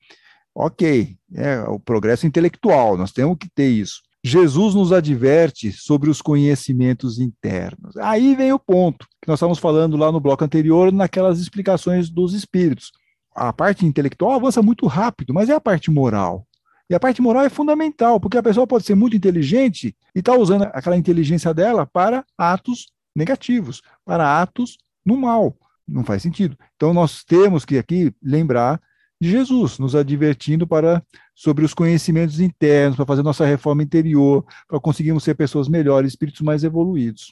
Ok, 0.55 1.17
é 1.35 1.61
o 1.63 1.79
progresso 1.79 2.27
intelectual, 2.27 2.97
nós 2.97 3.13
temos 3.13 3.37
que 3.39 3.49
ter 3.49 3.69
isso. 3.69 4.03
Jesus 4.25 4.75
nos 4.75 4.93
adverte 4.93 5.71
sobre 5.73 6.11
os 6.11 6.21
conhecimentos 6.21 7.21
internos. 7.21 7.97
Aí 7.99 8.35
vem 8.35 8.53
o 8.53 8.59
ponto 8.59 9.07
que 9.23 9.29
nós 9.29 9.39
estávamos 9.39 9.59
falando 9.59 9.97
lá 9.97 10.11
no 10.11 10.21
bloco 10.21 10.45
anterior, 10.45 10.93
naquelas 10.93 11.39
explicações 11.39 12.11
dos 12.11 12.35
espíritos. 12.35 12.91
A 13.35 13.53
parte 13.53 13.87
intelectual 13.87 14.33
avança 14.33 14.61
muito 14.61 14.87
rápido, 14.87 15.33
mas 15.33 15.49
é 15.49 15.55
a 15.55 15.61
parte 15.61 15.91
moral. 15.91 16.45
E 16.91 16.95
a 16.95 17.01
parte 17.01 17.23
moral 17.23 17.45
é 17.45 17.51
fundamental, 17.51 18.19
porque 18.19 18.39
a 18.39 18.43
pessoa 18.43 18.67
pode 18.67 18.85
ser 18.85 18.95
muito 18.95 19.17
inteligente 19.17 19.95
e 20.15 20.19
está 20.19 20.35
usando 20.37 20.63
aquela 20.73 20.97
inteligência 20.97 21.55
dela 21.55 21.87
para 21.87 22.25
atos 22.37 22.87
negativos, 23.15 23.83
para 24.05 24.41
atos 24.41 24.79
no 25.09 25.17
mal. 25.17 25.57
Não 25.87 26.05
faz 26.05 26.23
sentido. 26.23 26.57
Então 26.77 26.93
nós 26.93 27.25
temos 27.25 27.65
que 27.65 27.79
aqui 27.79 28.13
lembrar 28.23 28.79
de 29.21 29.31
Jesus, 29.31 29.79
nos 29.79 29.97
advertindo 29.97 30.67
para 30.67 31.03
sobre 31.35 31.65
os 31.65 31.75
conhecimentos 31.75 32.39
internos, 32.41 32.95
para 32.95 33.07
fazer 33.07 33.23
nossa 33.23 33.47
reforma 33.47 33.83
interior, 33.83 34.45
para 34.69 34.79
conseguirmos 34.79 35.25
ser 35.25 35.35
pessoas 35.35 35.67
melhores, 35.67 36.13
espíritos 36.13 36.43
mais 36.43 36.63
evoluídos. 36.63 37.31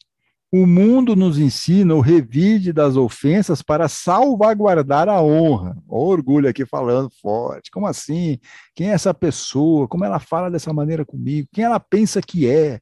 O 0.52 0.64
mundo 0.66 1.14
nos 1.14 1.38
ensina 1.38 1.94
o 1.94 2.00
revide 2.00 2.72
das 2.72 2.96
ofensas 2.96 3.62
para 3.62 3.88
salvaguardar 3.88 5.08
a 5.08 5.20
honra. 5.20 5.76
Orgulho 5.86 6.48
aqui 6.48 6.64
falando 6.64 7.10
forte. 7.20 7.70
Como 7.70 7.86
assim? 7.86 8.38
Quem 8.74 8.90
é 8.90 8.92
essa 8.92 9.12
pessoa? 9.12 9.86
Como 9.86 10.04
ela 10.04 10.18
fala 10.18 10.50
dessa 10.50 10.72
maneira 10.72 11.04
comigo? 11.04 11.48
Quem 11.52 11.64
ela 11.64 11.78
pensa 11.78 12.22
que 12.22 12.48
é? 12.48 12.80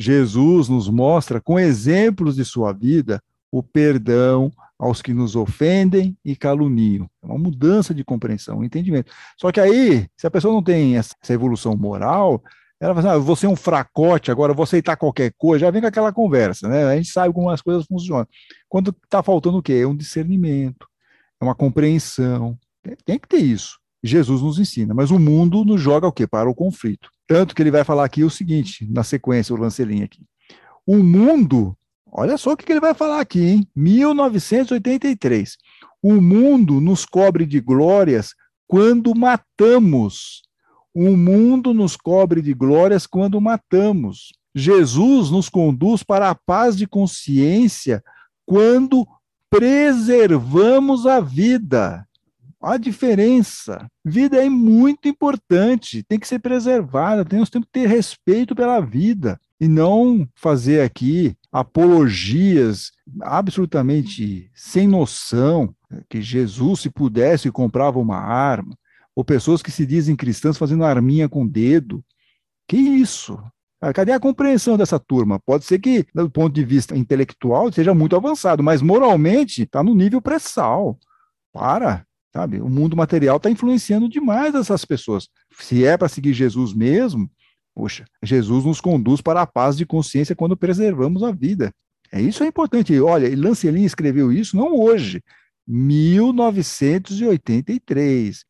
Jesus 0.00 0.68
nos 0.68 0.88
mostra, 0.88 1.40
com 1.40 1.58
exemplos 1.58 2.34
de 2.34 2.44
sua 2.44 2.72
vida, 2.72 3.22
o 3.54 3.62
perdão 3.62 4.50
aos 4.76 5.00
que 5.00 5.14
nos 5.14 5.36
ofendem 5.36 6.18
e 6.24 6.34
caluniam. 6.34 7.08
É 7.22 7.26
uma 7.26 7.38
mudança 7.38 7.94
de 7.94 8.02
compreensão, 8.02 8.58
um 8.58 8.64
entendimento. 8.64 9.12
Só 9.40 9.52
que 9.52 9.60
aí, 9.60 10.08
se 10.16 10.26
a 10.26 10.30
pessoa 10.30 10.52
não 10.52 10.60
tem 10.60 10.96
essa 10.96 11.14
evolução 11.28 11.76
moral, 11.76 12.42
ela 12.80 12.92
vai 12.92 13.04
assim, 13.04 13.14
ah, 13.14 13.18
você 13.18 13.46
é 13.46 13.48
um 13.48 13.54
fracote, 13.54 14.32
agora 14.32 14.52
vou 14.52 14.64
aceitar 14.64 14.96
qualquer 14.96 15.32
coisa, 15.38 15.66
já 15.66 15.70
vem 15.70 15.80
com 15.80 15.86
aquela 15.86 16.12
conversa, 16.12 16.68
né? 16.68 16.84
A 16.84 16.96
gente 16.96 17.10
sabe 17.10 17.32
como 17.32 17.48
as 17.48 17.62
coisas 17.62 17.86
funcionam. 17.86 18.26
Quando 18.68 18.92
está 19.04 19.22
faltando 19.22 19.58
o 19.58 19.62
quê? 19.62 19.74
É 19.74 19.86
um 19.86 19.96
discernimento, 19.96 20.88
é 21.40 21.44
uma 21.44 21.54
compreensão. 21.54 22.58
Tem 23.04 23.20
que 23.20 23.28
ter 23.28 23.38
isso. 23.38 23.78
Jesus 24.02 24.42
nos 24.42 24.58
ensina, 24.58 24.92
mas 24.92 25.12
o 25.12 25.18
mundo 25.18 25.64
nos 25.64 25.80
joga 25.80 26.08
o 26.08 26.12
quê? 26.12 26.26
Para 26.26 26.50
o 26.50 26.54
conflito. 26.54 27.08
Tanto 27.24 27.54
que 27.54 27.62
ele 27.62 27.70
vai 27.70 27.84
falar 27.84 28.04
aqui 28.04 28.24
o 28.24 28.30
seguinte, 28.30 28.84
na 28.90 29.04
sequência, 29.04 29.54
o 29.54 29.58
Lancelin 29.58 30.02
aqui. 30.02 30.24
O 30.84 30.96
mundo 30.96 31.76
Olha 32.16 32.38
só 32.38 32.52
o 32.52 32.56
que 32.56 32.70
ele 32.70 32.78
vai 32.78 32.94
falar 32.94 33.20
aqui, 33.20 33.44
hein? 33.44 33.68
1983. 33.74 35.56
O 36.00 36.20
mundo 36.20 36.80
nos 36.80 37.04
cobre 37.04 37.44
de 37.44 37.60
glórias 37.60 38.34
quando 38.68 39.12
matamos. 39.16 40.42
O 40.94 41.16
mundo 41.16 41.74
nos 41.74 41.96
cobre 41.96 42.40
de 42.40 42.54
glórias 42.54 43.04
quando 43.04 43.40
matamos. 43.40 44.32
Jesus 44.54 45.28
nos 45.32 45.48
conduz 45.48 46.04
para 46.04 46.30
a 46.30 46.36
paz 46.36 46.76
de 46.76 46.86
consciência 46.86 48.00
quando 48.46 49.04
preservamos 49.50 51.06
a 51.06 51.18
vida. 51.18 52.06
A 52.62 52.76
diferença. 52.76 53.90
Vida 54.04 54.36
é 54.36 54.48
muito 54.48 55.08
importante, 55.08 56.04
tem 56.04 56.20
que 56.20 56.28
ser 56.28 56.38
preservada, 56.38 57.24
temos 57.24 57.48
que 57.48 57.60
ter 57.72 57.88
respeito 57.88 58.54
pela 58.54 58.78
vida 58.78 59.38
e 59.64 59.68
não 59.68 60.28
fazer 60.34 60.82
aqui 60.82 61.34
apologias 61.50 62.92
absolutamente 63.22 64.50
sem 64.54 64.86
noção, 64.86 65.74
que 66.10 66.20
Jesus, 66.20 66.80
se 66.80 66.90
pudesse, 66.90 67.50
comprava 67.50 67.98
uma 67.98 68.18
arma, 68.18 68.76
ou 69.16 69.24
pessoas 69.24 69.62
que 69.62 69.70
se 69.70 69.86
dizem 69.86 70.14
cristãs 70.14 70.58
fazendo 70.58 70.84
arminha 70.84 71.30
com 71.30 71.44
o 71.44 71.48
dedo. 71.48 72.04
Que 72.68 72.76
isso? 72.76 73.42
Ah, 73.80 73.90
cadê 73.90 74.12
a 74.12 74.20
compreensão 74.20 74.76
dessa 74.76 74.98
turma? 74.98 75.40
Pode 75.40 75.64
ser 75.64 75.78
que, 75.78 76.04
do 76.14 76.30
ponto 76.30 76.52
de 76.52 76.64
vista 76.64 76.94
intelectual, 76.94 77.72
seja 77.72 77.94
muito 77.94 78.16
avançado, 78.16 78.62
mas 78.62 78.82
moralmente 78.82 79.62
está 79.62 79.82
no 79.82 79.94
nível 79.94 80.20
pré-sal. 80.20 80.98
Para, 81.54 82.04
sabe? 82.34 82.60
O 82.60 82.68
mundo 82.68 82.94
material 82.94 83.38
está 83.38 83.48
influenciando 83.48 84.10
demais 84.10 84.54
essas 84.54 84.84
pessoas. 84.84 85.26
Se 85.58 85.86
é 85.86 85.96
para 85.96 86.08
seguir 86.08 86.34
Jesus 86.34 86.74
mesmo, 86.74 87.30
Poxa, 87.74 88.04
Jesus 88.22 88.64
nos 88.64 88.80
conduz 88.80 89.20
para 89.20 89.42
a 89.42 89.46
paz 89.46 89.76
de 89.76 89.84
consciência 89.84 90.36
quando 90.36 90.56
preservamos 90.56 91.22
a 91.22 91.30
vida. 91.32 91.72
É 92.12 92.20
isso 92.20 92.44
é 92.44 92.46
importante. 92.46 92.98
Olha, 93.00 93.28
Lancelin 93.36 93.84
escreveu 93.84 94.32
isso 94.32 94.56
não 94.56 94.78
hoje, 94.78 95.22
1983. 95.66 98.44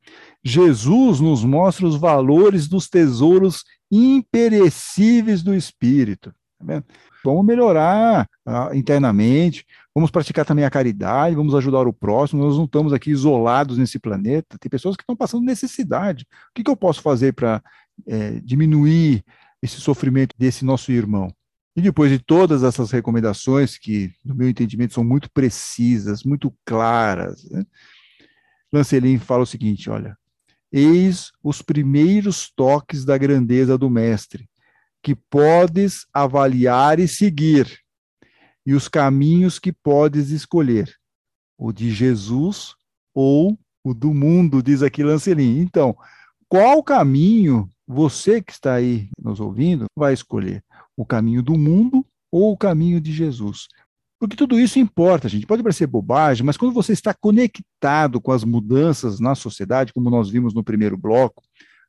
Jesus 0.44 1.20
nos 1.20 1.44
mostra 1.44 1.86
os 1.86 1.96
valores 1.96 2.68
dos 2.68 2.88
tesouros 2.88 3.64
imperecíveis 3.90 5.42
do 5.42 5.54
espírito. 5.54 6.34
Tá 6.58 6.82
vamos 7.24 7.46
melhorar 7.46 8.28
ah, 8.46 8.70
internamente, 8.74 9.64
vamos 9.94 10.10
praticar 10.10 10.44
também 10.44 10.64
a 10.64 10.70
caridade, 10.70 11.34
vamos 11.34 11.54
ajudar 11.54 11.86
o 11.86 11.92
próximo. 11.92 12.44
Nós 12.44 12.56
não 12.56 12.64
estamos 12.64 12.92
aqui 12.92 13.10
isolados 13.10 13.78
nesse 13.78 13.98
planeta. 13.98 14.58
Tem 14.58 14.68
pessoas 14.68 14.96
que 14.96 15.02
estão 15.02 15.16
passando 15.16 15.44
necessidade. 15.44 16.26
O 16.50 16.54
que, 16.54 16.62
que 16.62 16.70
eu 16.70 16.76
posso 16.76 17.00
fazer 17.00 17.32
para 17.32 17.62
é, 18.06 18.40
diminuir 18.40 19.24
esse 19.62 19.80
sofrimento 19.80 20.34
desse 20.38 20.64
nosso 20.64 20.92
irmão. 20.92 21.28
E 21.76 21.82
depois 21.82 22.10
de 22.10 22.18
todas 22.18 22.62
essas 22.62 22.90
recomendações, 22.90 23.76
que, 23.76 24.12
no 24.24 24.34
meu 24.34 24.48
entendimento, 24.48 24.94
são 24.94 25.02
muito 25.02 25.30
precisas, 25.30 26.22
muito 26.22 26.54
claras, 26.64 27.48
né? 27.50 27.64
Lancelin 28.72 29.18
fala 29.18 29.42
o 29.42 29.46
seguinte: 29.46 29.88
olha, 29.90 30.16
eis 30.70 31.32
os 31.42 31.62
primeiros 31.62 32.50
toques 32.54 33.04
da 33.04 33.16
grandeza 33.16 33.78
do 33.78 33.90
Mestre, 33.90 34.48
que 35.02 35.14
podes 35.14 36.06
avaliar 36.12 36.98
e 36.98 37.08
seguir, 37.08 37.80
e 38.66 38.74
os 38.74 38.88
caminhos 38.88 39.58
que 39.58 39.72
podes 39.72 40.30
escolher, 40.30 40.94
o 41.58 41.72
de 41.72 41.90
Jesus 41.90 42.74
ou 43.12 43.58
o 43.82 43.92
do 43.92 44.14
mundo, 44.14 44.62
diz 44.62 44.82
aqui 44.82 45.02
Lancelin. 45.02 45.60
Então, 45.60 45.96
qual 46.48 46.82
caminho 46.82 47.68
você 47.86 48.40
que 48.40 48.52
está 48.52 48.74
aí 48.74 49.08
nos 49.20 49.40
ouvindo 49.40 49.86
vai 49.96 50.12
escolher? 50.12 50.62
O 50.96 51.04
caminho 51.04 51.42
do 51.42 51.58
mundo 51.58 52.04
ou 52.30 52.52
o 52.52 52.56
caminho 52.56 53.00
de 53.00 53.12
Jesus? 53.12 53.68
Porque 54.18 54.36
tudo 54.36 54.58
isso 54.58 54.78
importa, 54.78 55.28
gente. 55.28 55.46
Pode 55.46 55.62
parecer 55.62 55.86
bobagem, 55.86 56.46
mas 56.46 56.56
quando 56.56 56.72
você 56.72 56.92
está 56.92 57.12
conectado 57.12 58.20
com 58.20 58.32
as 58.32 58.42
mudanças 58.42 59.20
na 59.20 59.34
sociedade, 59.34 59.92
como 59.92 60.08
nós 60.08 60.30
vimos 60.30 60.54
no 60.54 60.64
primeiro 60.64 60.96
bloco, 60.96 61.42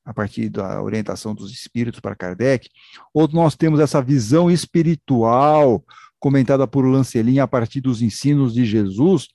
a 0.03 0.13
partir 0.13 0.49
da 0.49 0.81
orientação 0.83 1.33
dos 1.33 1.51
espíritos 1.51 1.99
para 1.99 2.15
Kardec, 2.15 2.69
ou 3.13 3.27
nós 3.29 3.55
temos 3.55 3.79
essa 3.79 4.01
visão 4.01 4.51
espiritual 4.51 5.83
comentada 6.19 6.67
por 6.67 6.85
Lancelin 6.85 7.39
a 7.39 7.47
partir 7.47 7.81
dos 7.81 8.01
ensinos 8.01 8.53
de 8.53 8.65
Jesus, 8.65 9.27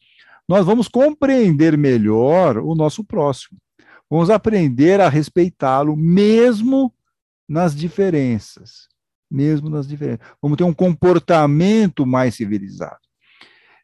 nós 0.49 0.67
vamos 0.67 0.89
compreender 0.89 1.79
melhor 1.79 2.59
o 2.59 2.75
nosso 2.75 3.05
próximo. 3.05 3.59
Vamos 4.11 4.29
aprender 4.29 5.01
a 5.01 5.09
respeitá-lo 5.09 5.97
mesmo 5.97 6.93
nas 7.49 7.75
diferenças, 7.75 8.89
mesmo 9.31 9.71
nas 9.71 9.87
diferenças. 9.87 10.27
Vamos 10.43 10.59
ter 10.59 10.65
um 10.65 10.75
comportamento 10.75 12.05
mais 12.05 12.35
civilizado. 12.35 12.99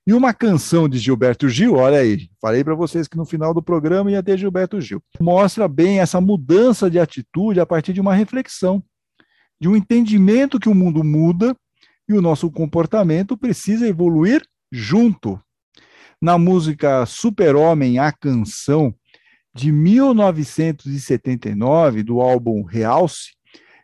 E 0.04 0.12
uma 0.12 0.32
canção 0.32 0.88
de 0.88 0.98
Gilberto 0.98 1.48
Gil, 1.48 1.74
olha 1.74 1.98
aí, 1.98 2.28
falei 2.40 2.62
para 2.62 2.74
vocês 2.74 3.08
que 3.08 3.16
no 3.16 3.24
final 3.24 3.52
do 3.52 3.62
programa 3.62 4.10
ia 4.10 4.22
ter 4.22 4.38
Gilberto 4.38 4.80
Gil. 4.80 5.02
Mostra 5.20 5.66
bem 5.66 6.00
essa 6.00 6.20
mudança 6.20 6.90
de 6.90 6.98
atitude 6.98 7.58
a 7.58 7.66
partir 7.66 7.92
de 7.92 8.00
uma 8.00 8.14
reflexão, 8.14 8.82
de 9.60 9.68
um 9.68 9.74
entendimento 9.74 10.60
que 10.60 10.68
o 10.68 10.74
mundo 10.74 11.02
muda 11.02 11.56
e 12.08 12.14
o 12.14 12.22
nosso 12.22 12.50
comportamento 12.50 13.36
precisa 13.36 13.86
evoluir 13.86 14.46
junto. 14.70 15.40
Na 16.22 16.38
música 16.38 17.04
Super-Homem, 17.04 17.98
a 17.98 18.12
canção, 18.12 18.94
de 19.56 19.72
1979, 19.72 22.02
do 22.02 22.20
álbum 22.20 22.62
Realce, 22.62 23.34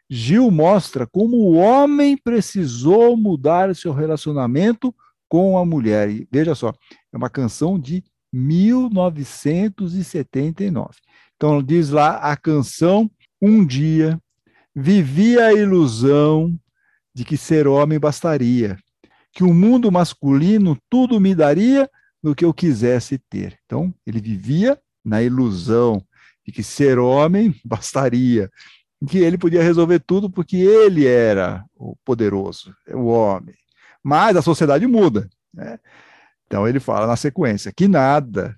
Gil 0.09 0.51
mostra 0.51 1.07
como 1.07 1.37
o 1.39 1.55
homem 1.55 2.19
precisou 2.19 3.17
mudar 3.17 3.75
seu 3.75 3.95
relacionamento 3.95 4.95
com 5.27 5.57
a 5.57 5.65
mulher. 5.65 6.11
E 6.11 6.29
veja 6.31 6.55
só, 6.55 6.75
é 7.11 7.17
uma 7.17 7.31
canção 7.31 7.81
de 7.81 8.05
1979. 8.31 10.91
Então 11.35 11.63
diz 11.63 11.89
lá 11.89 12.17
a 12.17 12.37
canção 12.37 13.11
Um 13.41 13.65
dia 13.65 14.21
vivi 14.75 15.39
a 15.39 15.55
ilusão 15.55 16.55
de 17.15 17.25
que 17.25 17.39
ser 17.39 17.67
homem 17.67 17.99
bastaria, 17.99 18.77
que 19.33 19.43
o 19.43 19.55
mundo 19.55 19.91
masculino 19.91 20.77
tudo 20.91 21.19
me 21.19 21.35
daria 21.35 21.89
do 22.23 22.35
que 22.35 22.45
eu 22.45 22.53
quisesse 22.55 23.19
ter. 23.19 23.59
Então, 23.65 23.93
ele 24.07 24.21
vivia 24.21 24.79
na 25.05 25.23
ilusão 25.23 26.03
de 26.47 26.53
que 26.53 26.63
ser 26.63 26.99
homem 26.99 27.55
bastaria, 27.65 28.51
que 29.09 29.19
ele 29.19 29.37
podia 29.37 29.63
resolver 29.63 30.01
tudo 30.01 30.31
porque 30.31 30.57
ele 30.57 31.07
era 31.07 31.65
o 31.77 31.97
poderoso, 32.05 32.75
o 32.89 33.07
homem. 33.07 33.55
Mas 34.03 34.37
a 34.37 34.43
sociedade 34.43 34.87
muda. 34.87 35.29
Né? 35.53 35.79
Então 36.47 36.67
ele 36.67 36.81
fala 36.81 37.07
na 37.07 37.17
sequência: 37.17 37.73
que 37.75 37.89
nada, 37.89 38.57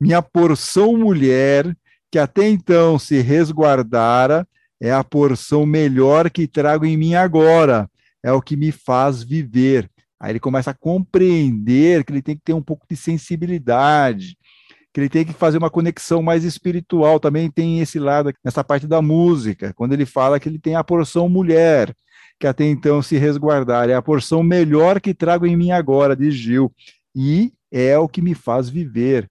minha 0.00 0.22
porção 0.22 0.96
mulher, 0.96 1.76
que 2.10 2.18
até 2.18 2.48
então 2.48 2.98
se 2.98 3.20
resguardara, 3.20 4.46
é 4.80 4.92
a 4.92 5.02
porção 5.02 5.64
melhor 5.64 6.30
que 6.30 6.46
trago 6.46 6.84
em 6.84 6.96
mim 6.96 7.14
agora, 7.14 7.90
é 8.22 8.32
o 8.32 8.42
que 8.42 8.56
me 8.56 8.70
faz 8.70 9.22
viver. 9.22 9.90
Aí 10.20 10.32
ele 10.32 10.40
começa 10.40 10.70
a 10.70 10.74
compreender 10.74 12.04
que 12.04 12.12
ele 12.12 12.22
tem 12.22 12.36
que 12.36 12.42
ter 12.42 12.52
um 12.52 12.62
pouco 12.62 12.86
de 12.88 12.96
sensibilidade, 12.96 14.38
que 14.94 15.00
ele 15.00 15.08
tem 15.08 15.24
que 15.24 15.32
fazer 15.32 15.58
uma 15.58 15.68
conexão 15.68 16.22
mais 16.22 16.44
espiritual. 16.44 17.18
Também 17.18 17.50
tem 17.50 17.80
esse 17.80 17.98
lado 17.98 18.32
nessa 18.44 18.62
parte 18.62 18.86
da 18.86 19.02
música, 19.02 19.74
quando 19.74 19.92
ele 19.92 20.06
fala 20.06 20.38
que 20.38 20.48
ele 20.48 20.58
tem 20.58 20.76
a 20.76 20.84
porção 20.84 21.28
mulher, 21.28 21.92
que 22.38 22.46
até 22.46 22.64
então 22.64 23.02
se 23.02 23.16
resguardar, 23.16 23.90
é 23.90 23.94
a 23.94 24.02
porção 24.02 24.40
melhor 24.40 25.00
que 25.00 25.12
trago 25.12 25.46
em 25.46 25.56
mim 25.56 25.72
agora, 25.72 26.14
diz 26.14 26.34
Gil, 26.34 26.72
e 27.12 27.52
é 27.72 27.98
o 27.98 28.08
que 28.08 28.22
me 28.22 28.36
faz 28.36 28.68
viver. 28.68 29.28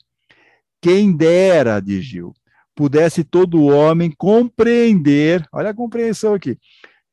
Quem 0.82 1.16
dera, 1.16 1.80
diz 1.80 2.04
Gil, 2.04 2.34
pudesse 2.76 3.24
todo 3.24 3.64
homem 3.64 4.12
compreender, 4.12 5.48
olha 5.50 5.70
a 5.70 5.74
compreensão 5.74 6.34
aqui, 6.34 6.58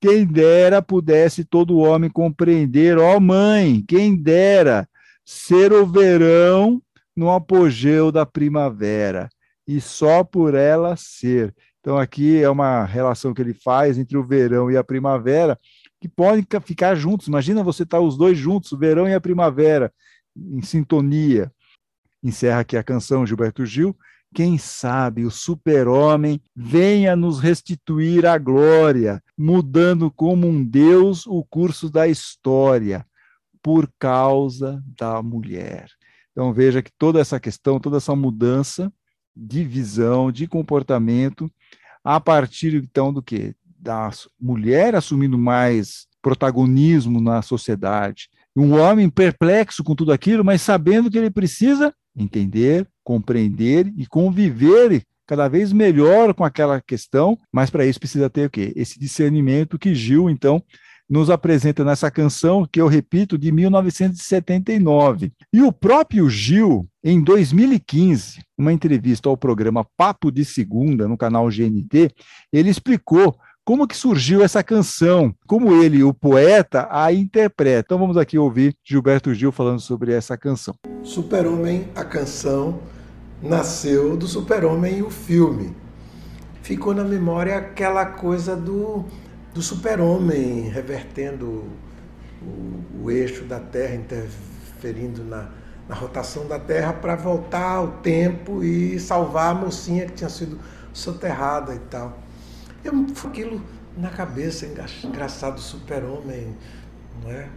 quem 0.00 0.26
dera 0.26 0.82
pudesse 0.82 1.44
todo 1.44 1.78
homem 1.78 2.10
compreender, 2.10 2.98
ó 2.98 3.20
mãe, 3.20 3.84
quem 3.86 4.16
dera 4.16 4.88
ser 5.24 5.72
o 5.72 5.86
verão 5.86 6.82
no 7.16 7.30
apogeu 7.30 8.10
da 8.12 8.24
primavera, 8.24 9.28
e 9.66 9.80
só 9.80 10.24
por 10.24 10.54
ela 10.54 10.96
ser. 10.96 11.54
Então, 11.80 11.96
aqui 11.96 12.42
é 12.42 12.48
uma 12.48 12.84
relação 12.84 13.32
que 13.32 13.40
ele 13.40 13.54
faz 13.54 13.98
entre 13.98 14.16
o 14.16 14.24
verão 14.24 14.70
e 14.70 14.76
a 14.76 14.84
primavera, 14.84 15.58
que 16.00 16.08
podem 16.08 16.46
ficar 16.62 16.94
juntos. 16.94 17.28
Imagina 17.28 17.62
você 17.62 17.82
estar 17.82 17.98
tá 17.98 18.02
os 18.02 18.16
dois 18.16 18.36
juntos, 18.36 18.72
o 18.72 18.78
verão 18.78 19.08
e 19.08 19.14
a 19.14 19.20
primavera, 19.20 19.92
em 20.36 20.62
sintonia. 20.62 21.52
Encerra 22.22 22.60
aqui 22.60 22.76
a 22.76 22.82
canção 22.82 23.26
Gilberto 23.26 23.64
Gil. 23.64 23.96
Quem 24.34 24.58
sabe 24.58 25.24
o 25.24 25.30
super-homem 25.30 26.40
venha 26.54 27.16
nos 27.16 27.40
restituir 27.40 28.24
a 28.24 28.38
glória, 28.38 29.20
mudando 29.36 30.10
como 30.10 30.46
um 30.46 30.64
Deus 30.64 31.26
o 31.26 31.44
curso 31.44 31.90
da 31.90 32.06
história, 32.06 33.04
por 33.62 33.90
causa 33.98 34.82
da 34.96 35.20
mulher. 35.22 35.88
Então 36.40 36.54
veja 36.54 36.80
que 36.80 36.90
toda 36.98 37.20
essa 37.20 37.38
questão, 37.38 37.78
toda 37.78 37.98
essa 37.98 38.16
mudança 38.16 38.90
de 39.36 39.62
visão, 39.62 40.32
de 40.32 40.46
comportamento, 40.46 41.52
a 42.02 42.18
partir 42.18 42.74
então 42.76 43.12
do 43.12 43.22
que? 43.22 43.54
Da 43.78 44.08
mulher 44.40 44.94
assumindo 44.94 45.36
mais 45.36 46.06
protagonismo 46.22 47.20
na 47.20 47.42
sociedade. 47.42 48.30
Um 48.56 48.72
homem 48.72 49.10
perplexo 49.10 49.84
com 49.84 49.94
tudo 49.94 50.12
aquilo, 50.14 50.42
mas 50.42 50.62
sabendo 50.62 51.10
que 51.10 51.18
ele 51.18 51.30
precisa 51.30 51.92
entender, 52.16 52.88
compreender 53.04 53.92
e 53.94 54.06
conviver 54.06 55.04
cada 55.26 55.46
vez 55.46 55.74
melhor 55.74 56.32
com 56.32 56.42
aquela 56.42 56.80
questão, 56.80 57.36
mas 57.52 57.68
para 57.68 57.84
isso 57.84 58.00
precisa 58.00 58.30
ter 58.30 58.46
o 58.46 58.50
quê? 58.50 58.72
Esse 58.74 58.98
discernimento 58.98 59.78
que 59.78 59.94
Gil, 59.94 60.30
então, 60.30 60.62
nos 61.10 61.28
apresenta 61.28 61.84
nessa 61.84 62.08
canção, 62.08 62.64
que 62.70 62.80
eu 62.80 62.86
repito, 62.86 63.36
de 63.36 63.50
1979. 63.50 65.32
E 65.52 65.60
o 65.60 65.72
próprio 65.72 66.30
Gil, 66.30 66.86
em 67.02 67.20
2015, 67.20 68.40
uma 68.56 68.72
entrevista 68.72 69.28
ao 69.28 69.36
programa 69.36 69.84
Papo 69.96 70.30
de 70.30 70.44
Segunda, 70.44 71.08
no 71.08 71.18
canal 71.18 71.48
GNT, 71.48 72.12
ele 72.52 72.70
explicou 72.70 73.36
como 73.64 73.88
que 73.88 73.96
surgiu 73.96 74.42
essa 74.42 74.62
canção, 74.62 75.34
como 75.48 75.82
ele, 75.82 76.04
o 76.04 76.14
poeta, 76.14 76.86
a 76.90 77.12
interpreta. 77.12 77.86
Então 77.86 77.98
vamos 77.98 78.16
aqui 78.16 78.38
ouvir 78.38 78.76
Gilberto 78.84 79.34
Gil 79.34 79.50
falando 79.50 79.80
sobre 79.80 80.12
essa 80.12 80.36
canção. 80.36 80.74
Super-Homem, 81.02 81.88
a 81.94 82.04
canção, 82.04 82.80
nasceu 83.42 84.16
do 84.16 84.28
Super-Homem, 84.28 85.02
o 85.02 85.10
filme. 85.10 85.74
Ficou 86.62 86.94
na 86.94 87.02
memória 87.02 87.56
aquela 87.56 88.06
coisa 88.06 88.54
do 88.54 89.04
do 89.52 89.62
super-homem 89.62 90.68
revertendo 90.68 91.64
o, 92.42 93.02
o, 93.02 93.10
eixo 93.10 93.44
da 93.44 93.58
Terra, 93.58 93.96
interferindo 93.96 95.24
na, 95.24 95.48
na 95.88 95.94
rotação 95.94 96.46
da 96.46 96.58
Terra 96.58 96.92
para 96.92 97.16
voltar 97.16 97.76
ao 97.76 97.88
tempo 97.98 98.62
e 98.62 98.98
salvar 98.98 99.50
a 99.50 99.54
mocinha 99.54 100.06
que 100.06 100.12
tinha 100.12 100.30
sido 100.30 100.58
soterrada 100.92 101.74
e 101.74 101.78
tal. 101.78 102.18
Eu 102.84 102.92
aquilo 103.26 103.60
na 103.96 104.10
cabeça, 104.10 104.66
engraçado, 105.04 105.60
super-homem, 105.60 106.56
não 107.22 107.30
é? 107.30 107.48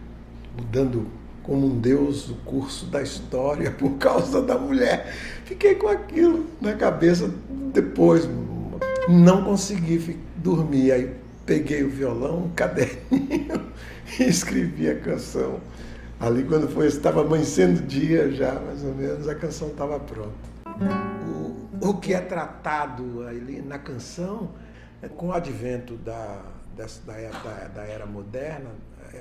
mudando 0.56 1.06
como 1.42 1.66
um 1.66 1.78
deus 1.78 2.28
o 2.28 2.34
curso 2.36 2.86
da 2.86 3.02
história 3.02 3.70
por 3.72 3.92
causa 3.98 4.42
da 4.42 4.58
mulher. 4.58 5.12
Fiquei 5.44 5.74
com 5.74 5.88
aquilo 5.88 6.46
na 6.60 6.74
cabeça 6.74 7.30
depois, 7.72 8.28
não 9.08 9.44
consegui 9.44 10.18
dormir. 10.36 10.92
Aí 10.92 11.23
peguei 11.44 11.82
o 11.82 11.90
violão, 11.90 12.44
um 12.44 12.50
caderninho 12.50 13.72
e 14.18 14.24
escrevi 14.24 14.88
a 14.88 14.98
canção. 14.98 15.60
Ali 16.18 16.44
quando 16.44 16.68
foi, 16.68 16.86
estava 16.86 17.22
amanhecendo 17.22 17.80
o 17.80 17.82
dia 17.82 18.30
já, 18.32 18.54
mais 18.54 18.84
ou 18.84 18.94
menos, 18.94 19.28
a 19.28 19.34
canção 19.34 19.68
estava 19.68 19.98
pronta. 20.00 20.32
O, 21.82 21.90
o 21.90 21.94
que 21.94 22.14
é 22.14 22.20
tratado 22.20 23.26
ali 23.26 23.60
na 23.60 23.78
canção, 23.78 24.50
é 25.02 25.08
com 25.08 25.28
o 25.28 25.32
advento 25.32 25.96
da, 25.96 26.42
dessa, 26.76 27.00
da, 27.04 27.14
da, 27.14 27.68
da 27.68 27.82
era 27.82 28.06
moderna, 28.06 28.70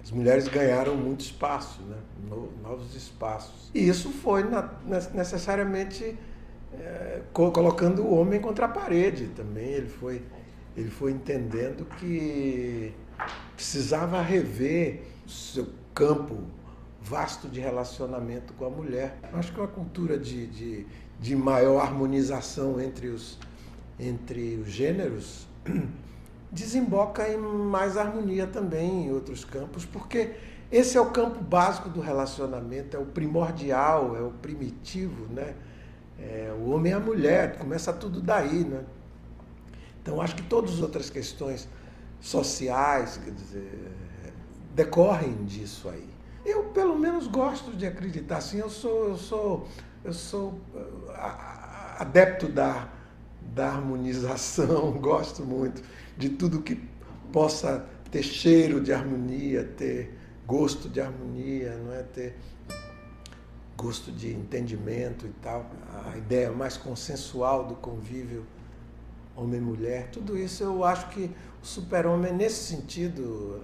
as 0.01 0.11
mulheres 0.11 0.47
ganharam 0.47 0.95
muito 0.95 1.21
espaço, 1.21 1.81
né? 1.83 1.97
No, 2.27 2.51
novos 2.61 2.95
espaços. 2.95 3.69
E 3.73 3.87
isso 3.87 4.09
foi 4.09 4.43
na, 4.43 4.69
necessariamente 5.13 6.17
é, 6.73 7.21
colocando 7.31 8.01
o 8.01 8.15
homem 8.15 8.39
contra 8.39 8.65
a 8.65 8.69
parede 8.69 9.27
também. 9.27 9.65
Ele 9.65 9.89
foi, 9.89 10.21
ele 10.75 10.89
foi 10.89 11.11
entendendo 11.11 11.85
que 11.97 12.93
precisava 13.55 14.21
rever 14.21 15.03
seu 15.27 15.67
campo 15.93 16.37
vasto 17.01 17.47
de 17.47 17.59
relacionamento 17.59 18.53
com 18.53 18.65
a 18.65 18.69
mulher. 18.69 19.19
Acho 19.33 19.53
que 19.53 19.59
uma 19.59 19.67
cultura 19.67 20.17
de, 20.17 20.47
de, 20.47 20.87
de 21.19 21.35
maior 21.35 21.81
harmonização 21.81 22.79
entre 22.79 23.07
os, 23.07 23.37
entre 23.99 24.55
os 24.55 24.69
gêneros 24.69 25.47
desemboca 26.51 27.27
em 27.27 27.37
mais 27.37 27.97
harmonia 27.97 28.47
também 28.47 29.07
em 29.07 29.11
outros 29.11 29.43
campos, 29.43 29.85
porque 29.85 30.31
esse 30.71 30.97
é 30.97 31.01
o 31.01 31.11
campo 31.11 31.43
básico 31.43 31.89
do 31.89 31.99
relacionamento, 31.99 32.95
é 32.97 32.99
o 32.99 33.05
primordial, 33.05 34.15
é 34.15 34.21
o 34.21 34.31
primitivo, 34.31 35.27
né? 35.31 35.53
É, 36.19 36.53
o 36.57 36.69
homem 36.69 36.91
e 36.91 36.95
a 36.95 36.99
mulher, 36.99 37.57
começa 37.57 37.91
tudo 37.91 38.21
daí, 38.21 38.63
né? 38.63 38.83
Então 40.03 40.21
acho 40.21 40.35
que 40.35 40.43
todas 40.43 40.73
as 40.73 40.81
outras 40.81 41.09
questões 41.09 41.67
sociais, 42.19 43.17
quer 43.23 43.31
dizer, 43.31 43.91
decorrem 44.75 45.45
disso 45.45 45.87
aí. 45.87 46.09
Eu 46.45 46.65
pelo 46.65 46.99
menos 46.99 47.25
gosto 47.25 47.71
de 47.71 47.87
acreditar 47.87 48.37
assim, 48.37 48.59
eu 48.59 48.69
sou 48.69 49.07
eu 49.07 49.17
sou 49.17 49.67
eu 50.03 50.11
sou 50.11 50.49
uh, 50.75 51.11
adepto 51.99 52.49
da 52.49 52.89
da 53.55 53.69
harmonização, 53.69 54.91
gosto 54.99 55.43
muito 55.43 55.81
de 56.17 56.29
tudo 56.29 56.61
que 56.61 56.75
possa 57.31 57.85
ter 58.11 58.23
cheiro 58.23 58.81
de 58.81 58.91
harmonia, 58.91 59.63
ter 59.63 60.17
gosto 60.45 60.89
de 60.89 60.99
harmonia, 60.99 61.77
não 61.77 61.93
é 61.93 62.03
ter 62.03 62.35
gosto 63.77 64.11
de 64.11 64.33
entendimento 64.33 65.25
e 65.25 65.31
tal, 65.41 65.69
a 66.05 66.17
ideia 66.17 66.51
mais 66.51 66.77
consensual 66.77 67.65
do 67.65 67.75
convívio 67.75 68.45
homem-mulher, 69.35 70.09
tudo 70.11 70.37
isso 70.37 70.63
eu 70.63 70.83
acho 70.83 71.09
que 71.09 71.31
o 71.61 71.65
super-homem 71.65 72.33
nesse 72.33 72.75
sentido 72.75 73.63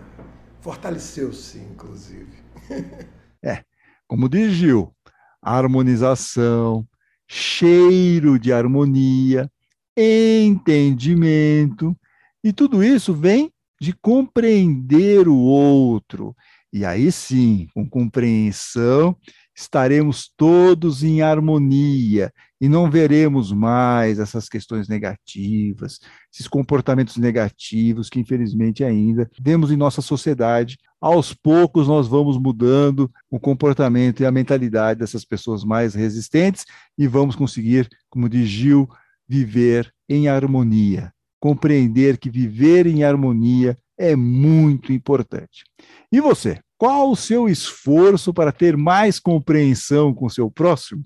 fortaleceu-se, 0.61 1.59
inclusive. 1.59 2.31
é, 3.43 3.63
como 4.07 4.27
diz 4.27 4.53
Gil, 4.53 4.93
harmonização, 5.41 6.87
cheiro 7.27 8.39
de 8.39 8.51
harmonia, 8.51 9.49
entendimento, 9.95 11.95
e 12.43 12.51
tudo 12.51 12.83
isso 12.83 13.13
vem 13.13 13.51
de 13.79 13.93
compreender 13.93 15.27
o 15.27 15.37
outro. 15.37 16.35
E 16.71 16.85
aí 16.85 17.11
sim, 17.11 17.67
com 17.73 17.87
compreensão, 17.87 19.15
estaremos 19.59 20.31
todos 20.37 21.03
em 21.03 21.21
harmonia 21.21 22.31
e 22.61 22.69
não 22.69 22.89
veremos 22.89 23.51
mais 23.51 24.17
essas 24.17 24.47
questões 24.47 24.87
negativas, 24.87 25.99
esses 26.33 26.47
comportamentos 26.47 27.17
negativos 27.17 28.09
que, 28.09 28.19
infelizmente, 28.19 28.83
ainda 28.83 29.29
vemos 29.39 29.71
em 29.71 29.75
nossa 29.75 30.01
sociedade. 30.01 30.77
Aos 31.01 31.33
poucos, 31.33 31.87
nós 31.87 32.07
vamos 32.07 32.37
mudando 32.37 33.11
o 33.29 33.39
comportamento 33.39 34.21
e 34.21 34.25
a 34.25 34.31
mentalidade 34.31 34.99
dessas 34.99 35.25
pessoas 35.25 35.63
mais 35.63 35.93
resistentes 35.93 36.65
e 36.97 37.07
vamos 37.07 37.35
conseguir, 37.35 37.89
como 38.09 38.29
diz 38.29 38.47
Gil, 38.47 38.87
viver 39.27 39.93
em 40.07 40.27
harmonia 40.27 41.13
compreender 41.39 42.17
que 42.17 42.29
viver 42.29 42.85
em 42.85 43.03
harmonia 43.03 43.77
é 43.97 44.15
muito 44.15 44.91
importante. 44.91 45.63
E 46.11 46.19
você, 46.19 46.59
qual 46.79 47.11
o 47.11 47.15
seu 47.15 47.49
esforço 47.49 48.33
para 48.33 48.53
ter 48.53 48.77
mais 48.77 49.19
compreensão 49.19 50.13
com 50.13 50.27
o 50.27 50.29
seu 50.29 50.49
próximo? 50.49 51.03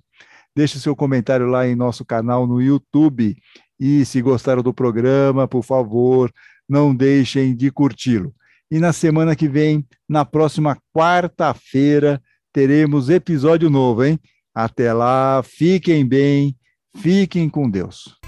Deixe 0.56 0.80
seu 0.80 0.96
comentário 0.96 1.48
lá 1.48 1.68
em 1.68 1.76
nosso 1.76 2.06
canal 2.06 2.46
no 2.46 2.62
YouTube. 2.62 3.36
E 3.80 4.06
se 4.06 4.22
gostaram 4.22 4.62
do 4.62 4.72
programa, 4.72 5.48
por 5.48 5.64
favor, 5.64 6.32
não 6.70 6.96
deixem 6.96 7.56
de 7.56 7.72
curti-lo. 7.72 8.32
E 8.70 8.80
na 8.80 8.94
semana 8.94 9.36
que 9.36 9.48
vem, 9.48 9.84
na 10.08 10.24
próxima 10.24 10.78
quarta-feira, 10.96 12.22
teremos 12.54 13.10
episódio 13.10 13.68
novo, 13.68 14.04
hein? 14.04 14.20
Até 14.54 14.94
lá, 14.94 15.42
fiquem 15.44 16.06
bem, 16.06 16.56
fiquem 16.96 17.50
com 17.50 17.68
Deus. 17.68 18.23